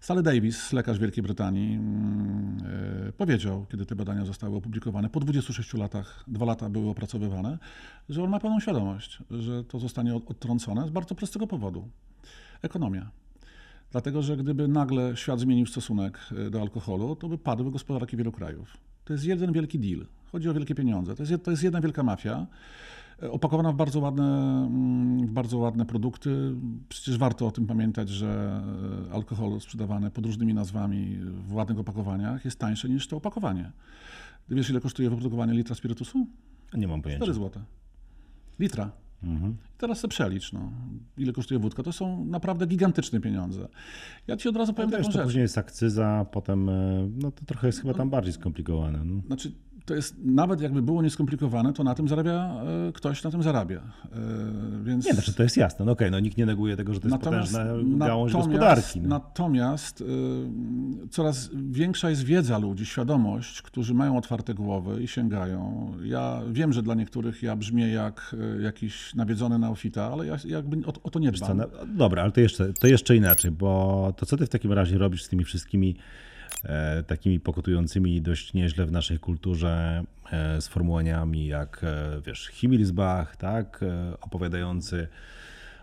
[0.00, 1.78] Sally Davis, lekarz Wielkiej Brytanii,
[3.04, 7.58] yy, powiedział, kiedy te badania zostały opublikowane, po 26 latach, dwa lata były opracowywane,
[8.08, 11.88] że on ma pełną świadomość, że to zostanie odtrącone z bardzo prostego powodu.
[12.62, 13.10] Ekonomia.
[13.90, 18.32] Dlatego, że gdyby nagle świat zmienił stosunek e, do alkoholu, to by padły gospodarki wielu
[18.32, 18.76] krajów.
[19.08, 20.06] To jest jeden wielki deal.
[20.32, 21.14] Chodzi o wielkie pieniądze.
[21.14, 22.46] To jest, to jest jedna wielka mafia,
[23.22, 24.24] e, opakowana w bardzo, ładne,
[24.66, 26.54] mm, w bardzo ładne produkty.
[26.88, 28.62] Przecież warto o tym pamiętać, że
[29.08, 33.72] e, alkohol sprzedawany pod różnymi nazwami w ładnych opakowaniach jest tańsze niż to opakowanie.
[34.48, 36.26] Wiesz, ile kosztuje wyprodukowanie litra spirytusu?
[36.74, 37.24] Nie mam pojęcia.
[37.24, 37.62] 4 zł.
[38.58, 38.90] Litra.
[39.22, 39.56] Mhm.
[39.78, 40.72] Teraz sobie przelicz, no.
[41.18, 41.82] ile kosztuje wódka.
[41.82, 43.68] To są naprawdę gigantyczne pieniądze.
[44.26, 45.22] Ja ci od razu powiem taką rzecz.
[45.22, 49.04] Później jest akcyza, potem e, no to trochę jest chyba tam bardziej skomplikowane.
[49.04, 49.22] No.
[49.26, 49.52] Znaczy,
[49.88, 53.78] to jest, nawet jakby było nieskomplikowane, to na tym zarabia, e, ktoś na tym zarabia.
[53.78, 54.18] E,
[54.84, 55.06] więc...
[55.06, 55.84] Nie, znaczy to jest jasne.
[55.84, 59.00] No okej, okay, no nikt nie neguje tego, że to jest natomiast, potężna gałąź gospodarki.
[59.00, 59.08] No.
[59.08, 60.04] Natomiast y,
[61.10, 65.92] coraz większa jest wiedza ludzi, świadomość, którzy mają otwarte głowy i sięgają.
[66.04, 70.92] Ja wiem, że dla niektórych ja brzmię jak jakiś nawiedzony neofita, ale ja jakby o,
[71.02, 71.56] o to nie dbam.
[71.56, 74.98] No, dobra, ale to jeszcze, to jeszcze inaczej, bo to co ty w takim razie
[74.98, 76.27] robisz z tymi wszystkimi e,
[77.06, 84.20] takimi pokutującymi dość nieźle w naszej kulturze e, sformułowaniami jak, e, wiesz, Himmelsbach, tak, e,
[84.20, 85.08] opowiadający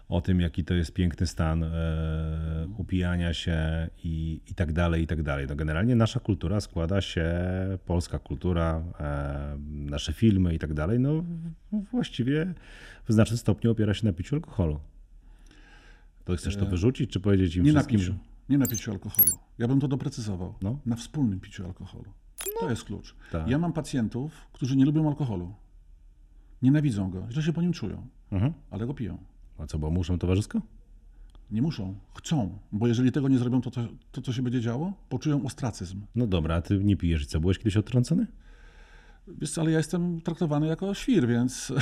[0.09, 1.69] o tym, jaki to jest piękny stan e,
[2.77, 5.45] upijania się i, i tak dalej, i tak dalej.
[5.49, 7.33] No generalnie nasza kultura składa się,
[7.85, 11.23] polska kultura, e, nasze filmy i tak dalej, no
[11.91, 12.53] właściwie
[13.07, 14.79] w znacznym stopniu opiera się na piciu alkoholu.
[16.25, 18.13] To chcesz to wyrzucić, czy powiedzieć im Nie na wszystkim, piciu.
[18.49, 19.31] Nie na piciu alkoholu.
[19.57, 20.53] Ja bym to doprecyzował.
[20.61, 20.79] No.
[20.85, 22.05] Na wspólnym piciu alkoholu.
[22.59, 23.15] To jest klucz.
[23.31, 23.47] Tak.
[23.47, 25.53] Ja mam pacjentów, którzy nie lubią alkoholu.
[26.61, 28.53] Nienawidzą go, źle się po nim czują, Mhm.
[28.71, 29.17] ale go piją.
[29.57, 30.61] A co, bo muszą towarzysko?
[31.51, 33.81] Nie muszą, chcą, bo jeżeli tego nie zrobią, to, to,
[34.11, 34.93] to co się będzie działo?
[35.09, 36.01] Poczują ostracyzm.
[36.15, 38.27] No dobra, a ty nie pijesz i co, byłeś kiedyś odtrącony?
[39.27, 41.73] Wiesz, ale ja jestem traktowany jako świr, więc,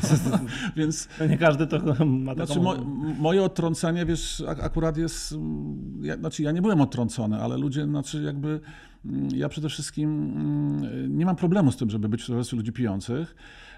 [0.76, 2.46] więc nie każdy to ma taką...
[2.46, 2.74] Znaczy, mo,
[3.18, 5.32] moje odtrącenie, wiesz, ak- akurat jest.
[5.32, 8.60] mm, Ja, znaczy, ja nie byłem odtrącony, ale ludzie, znaczy, jakby.
[9.04, 12.72] mm, Ja przede wszystkim mm, nie mam problemu z tym, żeby być w towarzystwie ludzi
[12.72, 13.34] pijących.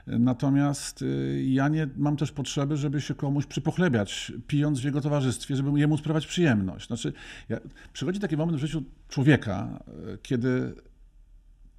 [0.06, 5.56] Natomiast y, ja nie mam też potrzeby, żeby się komuś przypochlebiać, pijąc w jego towarzystwie,
[5.56, 6.86] żeby jemu sprawiać przyjemność.
[6.86, 7.12] Znaczy,
[7.48, 7.60] ja,
[7.92, 9.84] przychodzi taki moment w życiu człowieka,
[10.14, 10.74] y, kiedy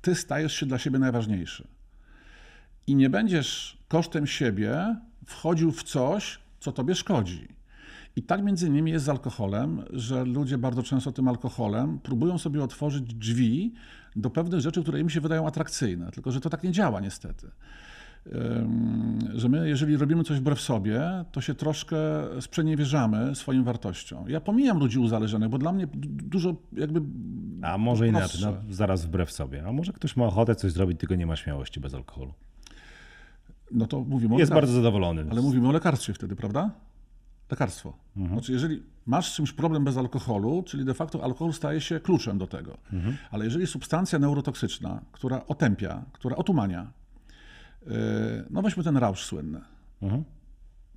[0.06, 1.68] ty stajesz się dla siebie najważniejszy
[2.88, 4.96] i nie będziesz kosztem siebie
[5.26, 7.48] wchodził w coś, co tobie szkodzi.
[8.16, 12.64] I tak między innymi jest z alkoholem, że ludzie bardzo często tym alkoholem próbują sobie
[12.64, 13.74] otworzyć drzwi
[14.16, 17.52] do pewnych rzeczy, które im się wydają atrakcyjne, tylko że to tak nie działa niestety.
[19.34, 21.02] Że my, jeżeli robimy coś wbrew sobie,
[21.32, 21.98] to się troszkę
[22.40, 24.30] sprzeniewierzamy swoim wartościom.
[24.30, 27.02] Ja pomijam ludzi uzależnionych, bo dla mnie du- dużo jakby.
[27.62, 29.68] A może inaczej, no, zaraz wbrew sobie.
[29.68, 32.34] A może ktoś ma ochotę coś zrobić, tylko nie ma śmiałości bez alkoholu.
[33.72, 35.26] No to mówimy o Jest bardzo zadowolony.
[35.32, 36.72] Ale mówimy o lekarstwie wtedy, prawda?
[37.52, 37.94] Lekarstwo.
[38.18, 38.40] Mhm.
[38.40, 42.38] Znaczy, jeżeli masz z czymś problem bez alkoholu, czyli de facto alkohol staje się kluczem
[42.38, 42.78] do tego.
[42.94, 43.18] Mhm.
[43.32, 46.92] Ale jeżeli substancja neurotoksyczna, która otępia, która otumania,
[48.50, 49.62] no weźmy ten rausz słynny.
[50.02, 50.24] Mhm.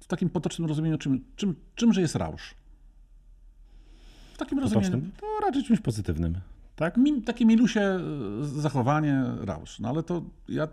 [0.00, 2.54] W takim potocznym rozumieniu, czym, czym, czymże jest rausz?
[4.34, 6.40] W takim rozumieniu, Potocznym, to raczej czymś pozytywnym.
[6.76, 6.96] Tak?
[6.96, 8.00] mi, takie milusie
[8.42, 9.78] y, zachowanie, rausz.
[9.78, 10.68] No ale to ja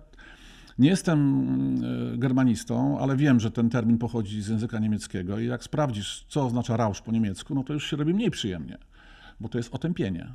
[0.79, 5.63] nie jestem y, germanistą, ale wiem, że ten termin pochodzi z języka niemieckiego i jak
[5.63, 8.77] sprawdzisz, co oznacza rausz po niemiecku, no to już się robi mniej przyjemnie,
[9.39, 10.27] bo to jest otępienie.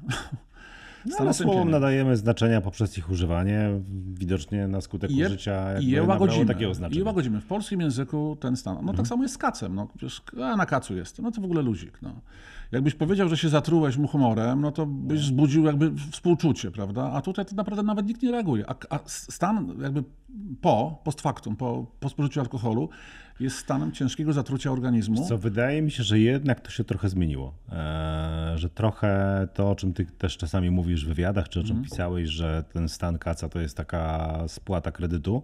[1.06, 3.70] No, ale słowom nadajemy znaczenia poprzez ich używanie.
[4.14, 6.46] Widocznie na skutek je, użycia je łagodzimy.
[6.46, 7.04] takiego I je znaczenia.
[7.04, 7.40] łagodzimy.
[7.40, 8.74] W polskim języku ten stan.
[8.74, 8.96] No Mhm.
[8.96, 9.74] tak samo jest z kacem.
[9.74, 11.24] No, przecież a, na kacu jestem.
[11.24, 11.98] No to w ogóle luzik.
[12.02, 12.10] No.
[12.72, 17.10] Jakbyś powiedział, że się zatrułeś mu humorem, no to byś wzbudził jakby współczucie, prawda?
[17.12, 18.64] A tutaj to naprawdę nawet nikt nie reaguje.
[18.70, 20.04] A, a stan jakby
[20.60, 22.88] po, post factum, po, po spożyciu alkoholu
[23.40, 25.28] jest stanem ciężkiego zatrucia organizmu.
[25.28, 27.54] Co wydaje mi się, że jednak to się trochę zmieniło.
[27.72, 31.82] Eee, że trochę to, o czym ty też czasami mówisz w wywiadach, czy o czym
[31.82, 35.42] pisałeś, że ten stan kaca to jest taka spłata kredytu.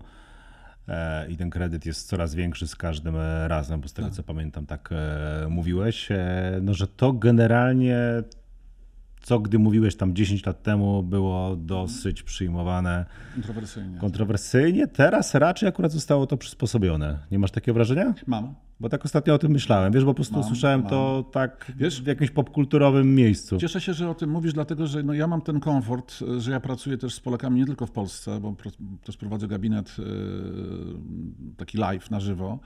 [0.89, 4.23] E, I ten kredyt jest coraz większy z każdym e, razem, bo z tego co
[4.23, 6.11] pamiętam, tak e, mówiłeś.
[6.11, 7.99] E, no, że to generalnie,
[9.27, 13.05] co gdy mówiłeś tam 10 lat temu, było dosyć przyjmowane
[13.35, 13.99] Kontrowersyjnie.
[13.99, 14.87] kontrowersyjnie.
[14.87, 17.19] Teraz raczej akurat zostało to przysposobione.
[17.31, 18.15] Nie masz takiego wrażenia?
[18.27, 18.55] Mam.
[18.81, 20.91] Bo tak ostatnio o tym myślałem, wiesz, bo po prostu Mam, słyszałem mam.
[20.91, 23.57] to tak Wiesz- w jakimś popkulturowym miejscu.
[23.59, 26.61] Cieszę się, że o tym mówisz, dlatego że no, ja mam ten komfort, że ja
[26.61, 28.55] pracuję też z Polakami nie tylko w Polsce, bo
[29.05, 30.03] też prowadzę gabinet e,
[31.57, 32.59] taki live na żywo,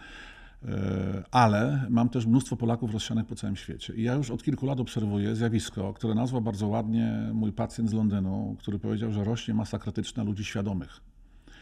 [1.31, 3.95] ale mam też mnóstwo Polaków rozsianych po całym świecie.
[3.95, 7.93] I ja już od kilku lat obserwuję zjawisko, które nazwał bardzo ładnie mój pacjent z
[7.93, 11.01] Londynu, który powiedział, że rośnie masa krytyczna ludzi świadomych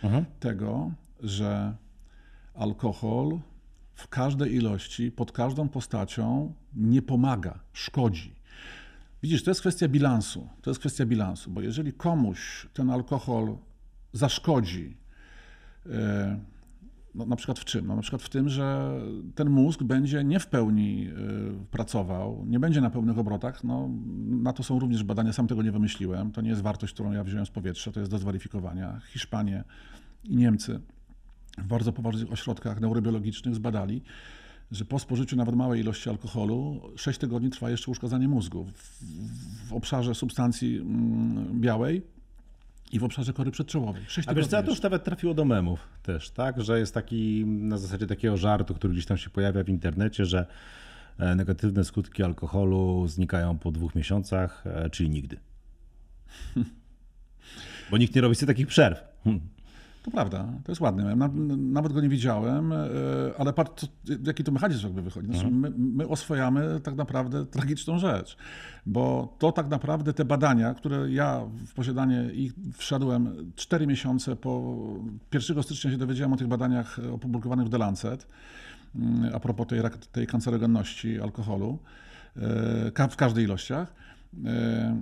[0.02, 0.24] Mhm.
[0.40, 1.74] tego, że
[2.54, 3.38] alkohol
[3.94, 8.34] w każdej ilości, pod każdą postacią nie pomaga, szkodzi.
[9.22, 10.48] Widzisz, to jest kwestia bilansu.
[10.62, 13.56] To jest kwestia bilansu, bo jeżeli komuś ten alkohol
[14.12, 14.96] zaszkodzi,
[15.86, 16.38] e,
[17.14, 17.86] no, na przykład w czym?
[17.86, 18.98] No, na przykład w tym, że
[19.34, 23.64] ten mózg będzie nie w pełni e, pracował, nie będzie na pełnych obrotach.
[23.64, 23.90] No,
[24.26, 26.32] na to są również badania, sam tego nie wymyśliłem.
[26.32, 29.00] To nie jest wartość, którą ja wziąłem z powietrza, to jest do zweryfikowania.
[29.06, 29.64] Hiszpanie
[30.24, 30.80] i Niemcy
[31.58, 34.02] w bardzo poważnych ośrodkach neurobiologicznych zbadali,
[34.70, 39.02] że po spożyciu nawet małej ilości alkoholu 6 tygodni trwa jeszcze uszkadzanie mózgu w,
[39.68, 42.02] w obszarze substancji mm, białej
[42.92, 44.02] i w obszarze kory przedczołowej.
[44.08, 46.62] 6 A wiesz co, to już nawet trafiło do memów też, tak?
[46.62, 50.46] Że jest taki na zasadzie takiego żartu, który gdzieś tam się pojawia w internecie, że
[51.18, 55.36] e, negatywne skutki alkoholu znikają po dwóch miesiącach, e, czyli nigdy.
[57.90, 59.04] Bo nikt nie robi sobie takich przerw.
[59.24, 59.48] Hmm.
[60.02, 61.16] To prawda, to jest ładne.
[61.16, 62.86] Na, nawet go nie widziałem, e,
[63.38, 63.86] ale patrz,
[64.26, 65.26] jaki to mechanizm jakby wychodzi.
[65.26, 68.36] Znaczy, my, my oswojamy tak naprawdę tragiczną rzecz,
[68.86, 74.76] bo to tak naprawdę te badania, które ja w posiadanie ich wszedłem 4 miesiące po
[75.34, 78.26] 1 stycznia się dowiedziałem o tych badaniach opublikowanych w The Lancet,
[78.96, 79.80] mm, a propos tej,
[80.12, 81.78] tej kancerogenności alkoholu
[82.36, 84.07] e, w każdych ilościach.
[84.44, 84.96] E,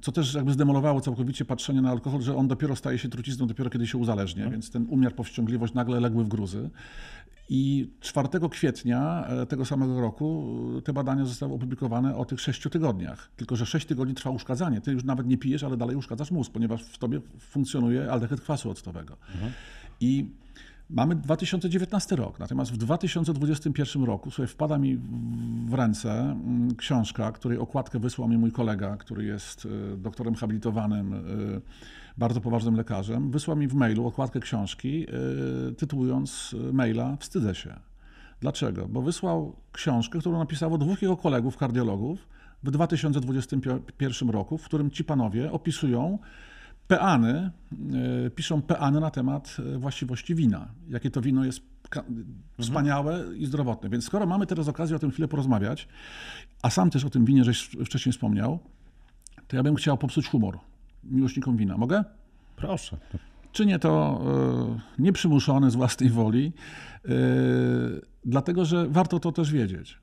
[0.00, 3.70] co też jakby zdemolowało całkowicie patrzenie na alkohol, że on dopiero staje się trucizną, dopiero
[3.70, 4.52] kiedy się uzależnia, mhm.
[4.52, 6.70] więc ten umiar, powściągliwość nagle legły w gruzy.
[7.48, 13.30] I 4 kwietnia e, tego samego roku te badania zostały opublikowane o tych 6 tygodniach.
[13.36, 14.80] Tylko, że 6 tygodni trwa uszkadzanie.
[14.80, 18.70] Ty już nawet nie pijesz, ale dalej uszkadzasz mózg, ponieważ w tobie funkcjonuje aldehyd kwasu
[18.70, 19.16] octowego.
[19.34, 19.52] Mhm.
[20.00, 20.26] I
[20.90, 24.96] Mamy 2019 rok, natomiast w 2021 roku sobie wpada mi
[25.66, 31.14] w ręce mm, książka, której okładkę wysłał mi mój kolega, który jest y, doktorem habilitowanym,
[31.14, 31.60] y,
[32.18, 33.30] bardzo poważnym lekarzem.
[33.30, 35.06] Wysłał mi w mailu okładkę książki,
[35.70, 37.74] y, tytułując maila Wstydzę się.
[38.40, 38.88] Dlaczego?
[38.88, 42.28] Bo wysłał książkę, którą napisało dwóch jego kolegów, kardiologów,
[42.62, 46.18] w 2021 roku, w którym ci panowie opisują
[46.88, 47.50] peany,
[48.26, 50.68] e, piszą peany na temat e, właściwości wina.
[50.88, 51.60] Jakie to wino jest
[52.60, 53.36] wspaniałe mhm.
[53.36, 53.88] i zdrowotne.
[53.88, 55.88] Więc skoro mamy teraz okazję o tym chwilę porozmawiać,
[56.62, 58.58] a sam też o tym winie żeś wcześniej wspomniał,
[59.48, 60.58] to ja bym chciał popsuć humor
[61.04, 61.76] miłośnikom wina.
[61.76, 62.04] Mogę?
[62.56, 62.96] Proszę.
[63.52, 64.22] Czynię to
[64.98, 66.52] y, nieprzymuszony z własnej woli,
[67.04, 67.10] y,
[68.24, 69.98] dlatego że warto to też wiedzieć.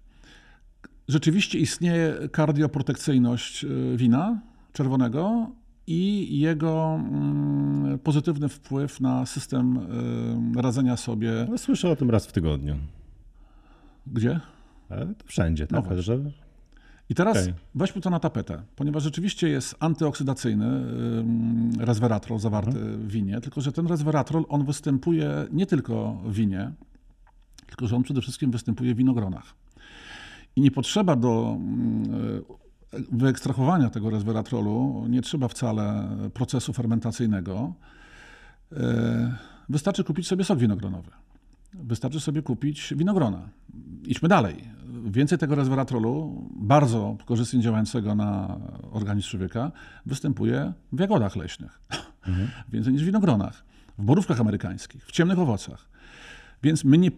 [1.08, 3.66] Rzeczywiście istnieje kardioprotekcyjność
[3.96, 4.42] wina
[4.74, 5.52] czerwonego,
[5.88, 9.80] i jego mm, pozytywny wpływ na system
[10.56, 11.48] radzenia sobie.
[11.50, 12.76] No, słyszę o tym raz w tygodniu.
[14.08, 14.40] Gdzie?
[14.90, 15.90] Ale to wszędzie, tak?
[15.90, 16.20] No że...
[17.10, 17.54] I teraz okay.
[17.76, 20.84] weźmy to na tapetę, ponieważ rzeczywiście jest antyoksydacyjny
[21.80, 22.98] resveratrol zawarty mhm.
[22.98, 26.72] w winie, tylko że ten resveratrol on występuje nie tylko w winie,
[27.68, 29.54] tylko że on przede wszystkim występuje w winogronach.
[30.56, 31.58] I nie potrzeba do
[33.12, 37.74] wyekstrahowania tego resveratrolu nie trzeba wcale procesu fermentacyjnego.
[38.72, 39.38] E,
[39.70, 41.12] wystarczy kupić sobie sok winogronowy.
[41.74, 43.50] Wystarczy sobie kupić winogrona.
[44.06, 44.64] Idźmy dalej.
[45.06, 48.60] Więcej tego resveratrolu, bardzo korzystnie działającego na
[48.92, 49.72] organizm człowieka,
[50.06, 51.82] występuje w jagodach leśnych.
[52.28, 52.48] Mhm.
[52.74, 53.64] Więcej niż w winogronach,
[53.98, 55.90] w borówkach amerykańskich, w ciemnych owocach.
[56.64, 57.12] Więc my nie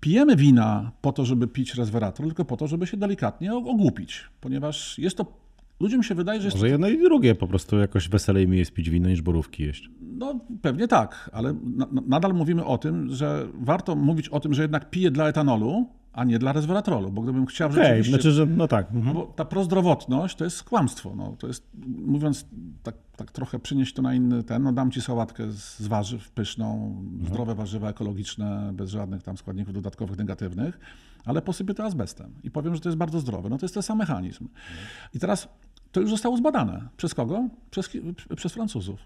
[0.00, 4.98] pijemy wina po to, żeby pić resveratrol, tylko po to, żeby się delikatnie ogłupić, ponieważ
[4.98, 5.42] jest to
[5.82, 6.48] Ludziom się wydaje, że.
[6.48, 9.90] Może jedno i drugie, po prostu jakoś weselej mi jest pić wino niż borówki jeść.
[10.00, 14.62] No pewnie tak, ale na, nadal mówimy o tym, że warto mówić o tym, że
[14.62, 18.12] jednak piję dla etanolu, a nie dla resveratrolu, bo gdybym chciał okay, rzeczywiście...
[18.12, 18.90] znaczy, że no tak.
[18.92, 19.14] Mhm.
[19.14, 21.14] Bo ta prozdrowotność to jest kłamstwo.
[21.16, 22.46] No, to jest, mówiąc
[22.82, 26.96] tak, tak trochę przynieść to na inny ten, no dam ci sałatkę z warzyw pyszną,
[27.00, 27.26] mhm.
[27.26, 30.80] zdrowe warzywa ekologiczne, bez żadnych tam składników dodatkowych negatywnych,
[31.24, 33.48] ale posypię to azbestem i powiem, że to jest bardzo zdrowe.
[33.48, 34.44] No to jest ten sam mechanizm.
[34.44, 34.86] Mhm.
[35.14, 35.48] I teraz
[35.92, 36.88] to już zostało zbadane.
[36.96, 37.48] Przez kogo?
[37.70, 37.90] Przez,
[38.36, 39.00] przez Francuzów.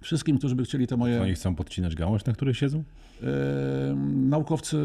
[0.00, 1.22] Wszystkim, którzy by chcieli te moje.
[1.22, 2.84] Oni chcą podcinać gałąź, na której siedzą?
[3.22, 3.28] Yy,
[4.14, 4.76] naukowcy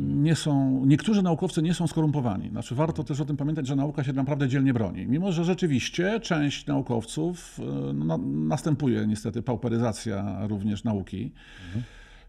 [0.00, 2.48] nie są, niektórzy naukowcy nie są skorumpowani.
[2.48, 5.06] Znaczy, warto też o tym pamiętać, że nauka się naprawdę dzielnie broni.
[5.06, 7.60] Mimo, że rzeczywiście część naukowców
[7.94, 8.18] no,
[8.48, 11.32] następuje niestety pauperyzacja również nauki.
[11.66, 11.84] Mhm.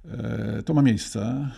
[0.06, 1.50] E, to ma miejsce.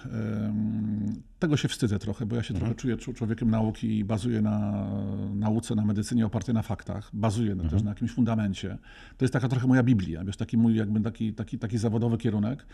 [1.39, 2.75] Tego się wstydzę trochę, bo ja się mhm.
[2.75, 4.87] trochę czuję człowiekiem nauki i bazuję na
[5.35, 7.69] nauce, na medycynie opartej na faktach, bazuję mhm.
[7.69, 8.77] też na jakimś fundamencie.
[9.17, 12.65] To jest taka trochę moja Biblia, wiesz, taki mój jakby taki, taki, taki zawodowy kierunek.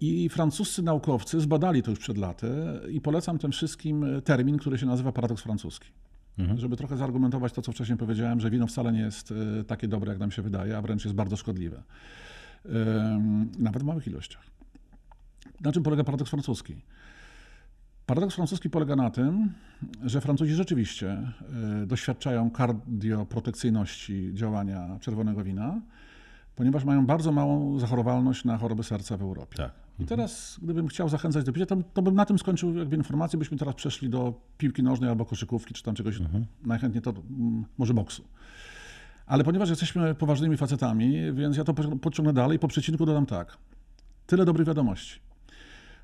[0.00, 2.50] I francuscy naukowcy zbadali to już przed laty
[2.90, 5.88] i polecam tym wszystkim termin, który się nazywa paradoks francuski.
[6.38, 6.58] Mhm.
[6.58, 10.12] Żeby trochę zaargumentować to, co wcześniej powiedziałem, że wino wcale nie jest e, takie dobre,
[10.12, 11.82] jak nam się wydaje, a wręcz jest bardzo szkodliwe
[13.58, 14.42] nawet w małych ilościach.
[15.60, 16.76] Na czym polega paradoks francuski?
[18.06, 19.52] Paradoks francuski polega na tym,
[20.04, 21.32] że Francuzi rzeczywiście
[21.82, 25.80] e, doświadczają kardioprotekcyjności działania czerwonego wina,
[26.56, 29.56] ponieważ mają bardzo małą zachorowalność na choroby serca w Europie.
[29.56, 29.72] Tak.
[29.98, 33.38] I teraz, gdybym chciał zachęcać do picia, to, to, bym na tym skończył jakby informację,
[33.38, 36.46] byśmy teraz przeszli do piłki nożnej albo koszykówki, czy tam czegoś, mhm.
[36.64, 37.14] najchętniej to
[37.78, 38.24] może boksu.
[39.28, 43.58] Ale ponieważ jesteśmy poważnymi facetami, więc ja to podciągnę dalej po przecinku dodam tak.
[44.26, 45.20] Tyle dobrych wiadomości.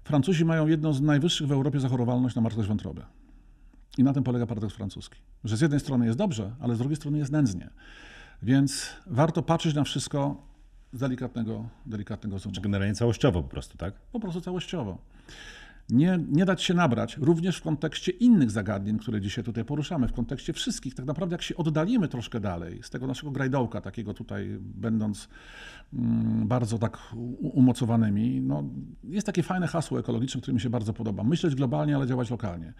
[0.04, 3.02] Francuzi mają jedną z najwyższych w Europie zachorowalność na martwość wątroby.
[3.98, 5.20] I na tym polega paradoks francuski.
[5.44, 7.70] Że z jednej strony jest dobrze, ale z drugiej strony jest nędznie.
[8.42, 10.42] Więc warto patrzeć na wszystko
[10.92, 12.54] z delikatnego, delikatnego zoomu.
[12.54, 13.94] Czy generalnie całościowo po prostu, tak?
[14.12, 14.98] Po prostu całościowo.
[15.90, 20.12] Nie, nie dać się nabrać, również w kontekście innych zagadnień, które dzisiaj tutaj poruszamy, w
[20.12, 20.94] kontekście wszystkich.
[20.94, 25.28] Tak naprawdę, jak się oddalimy troszkę dalej z tego naszego grajdołka, takiego tutaj, będąc
[25.92, 26.98] mm, bardzo tak
[27.40, 28.64] umocowanymi, no,
[29.04, 31.24] jest takie fajne hasło ekologiczne, które mi się bardzo podoba.
[31.24, 32.72] Myśleć globalnie, ale działać lokalnie.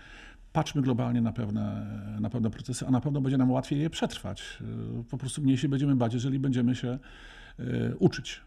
[0.53, 1.87] Patrzmy globalnie na pewne,
[2.21, 4.59] na pewne procesy, a na pewno będzie nam łatwiej je przetrwać.
[5.01, 6.99] Y, Po prostu mniej się będziemy bać, jeżeli będziemy się
[7.61, 8.41] y, uczyć.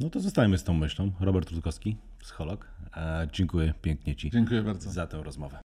[0.00, 1.12] No to zostajemy z tą myślą.
[1.20, 2.68] Robert Rutkowski, psycholog.
[2.96, 4.90] E, dziękuję pięknie Ci Dziękuję bardzo.
[4.90, 5.60] za tę rozmowę.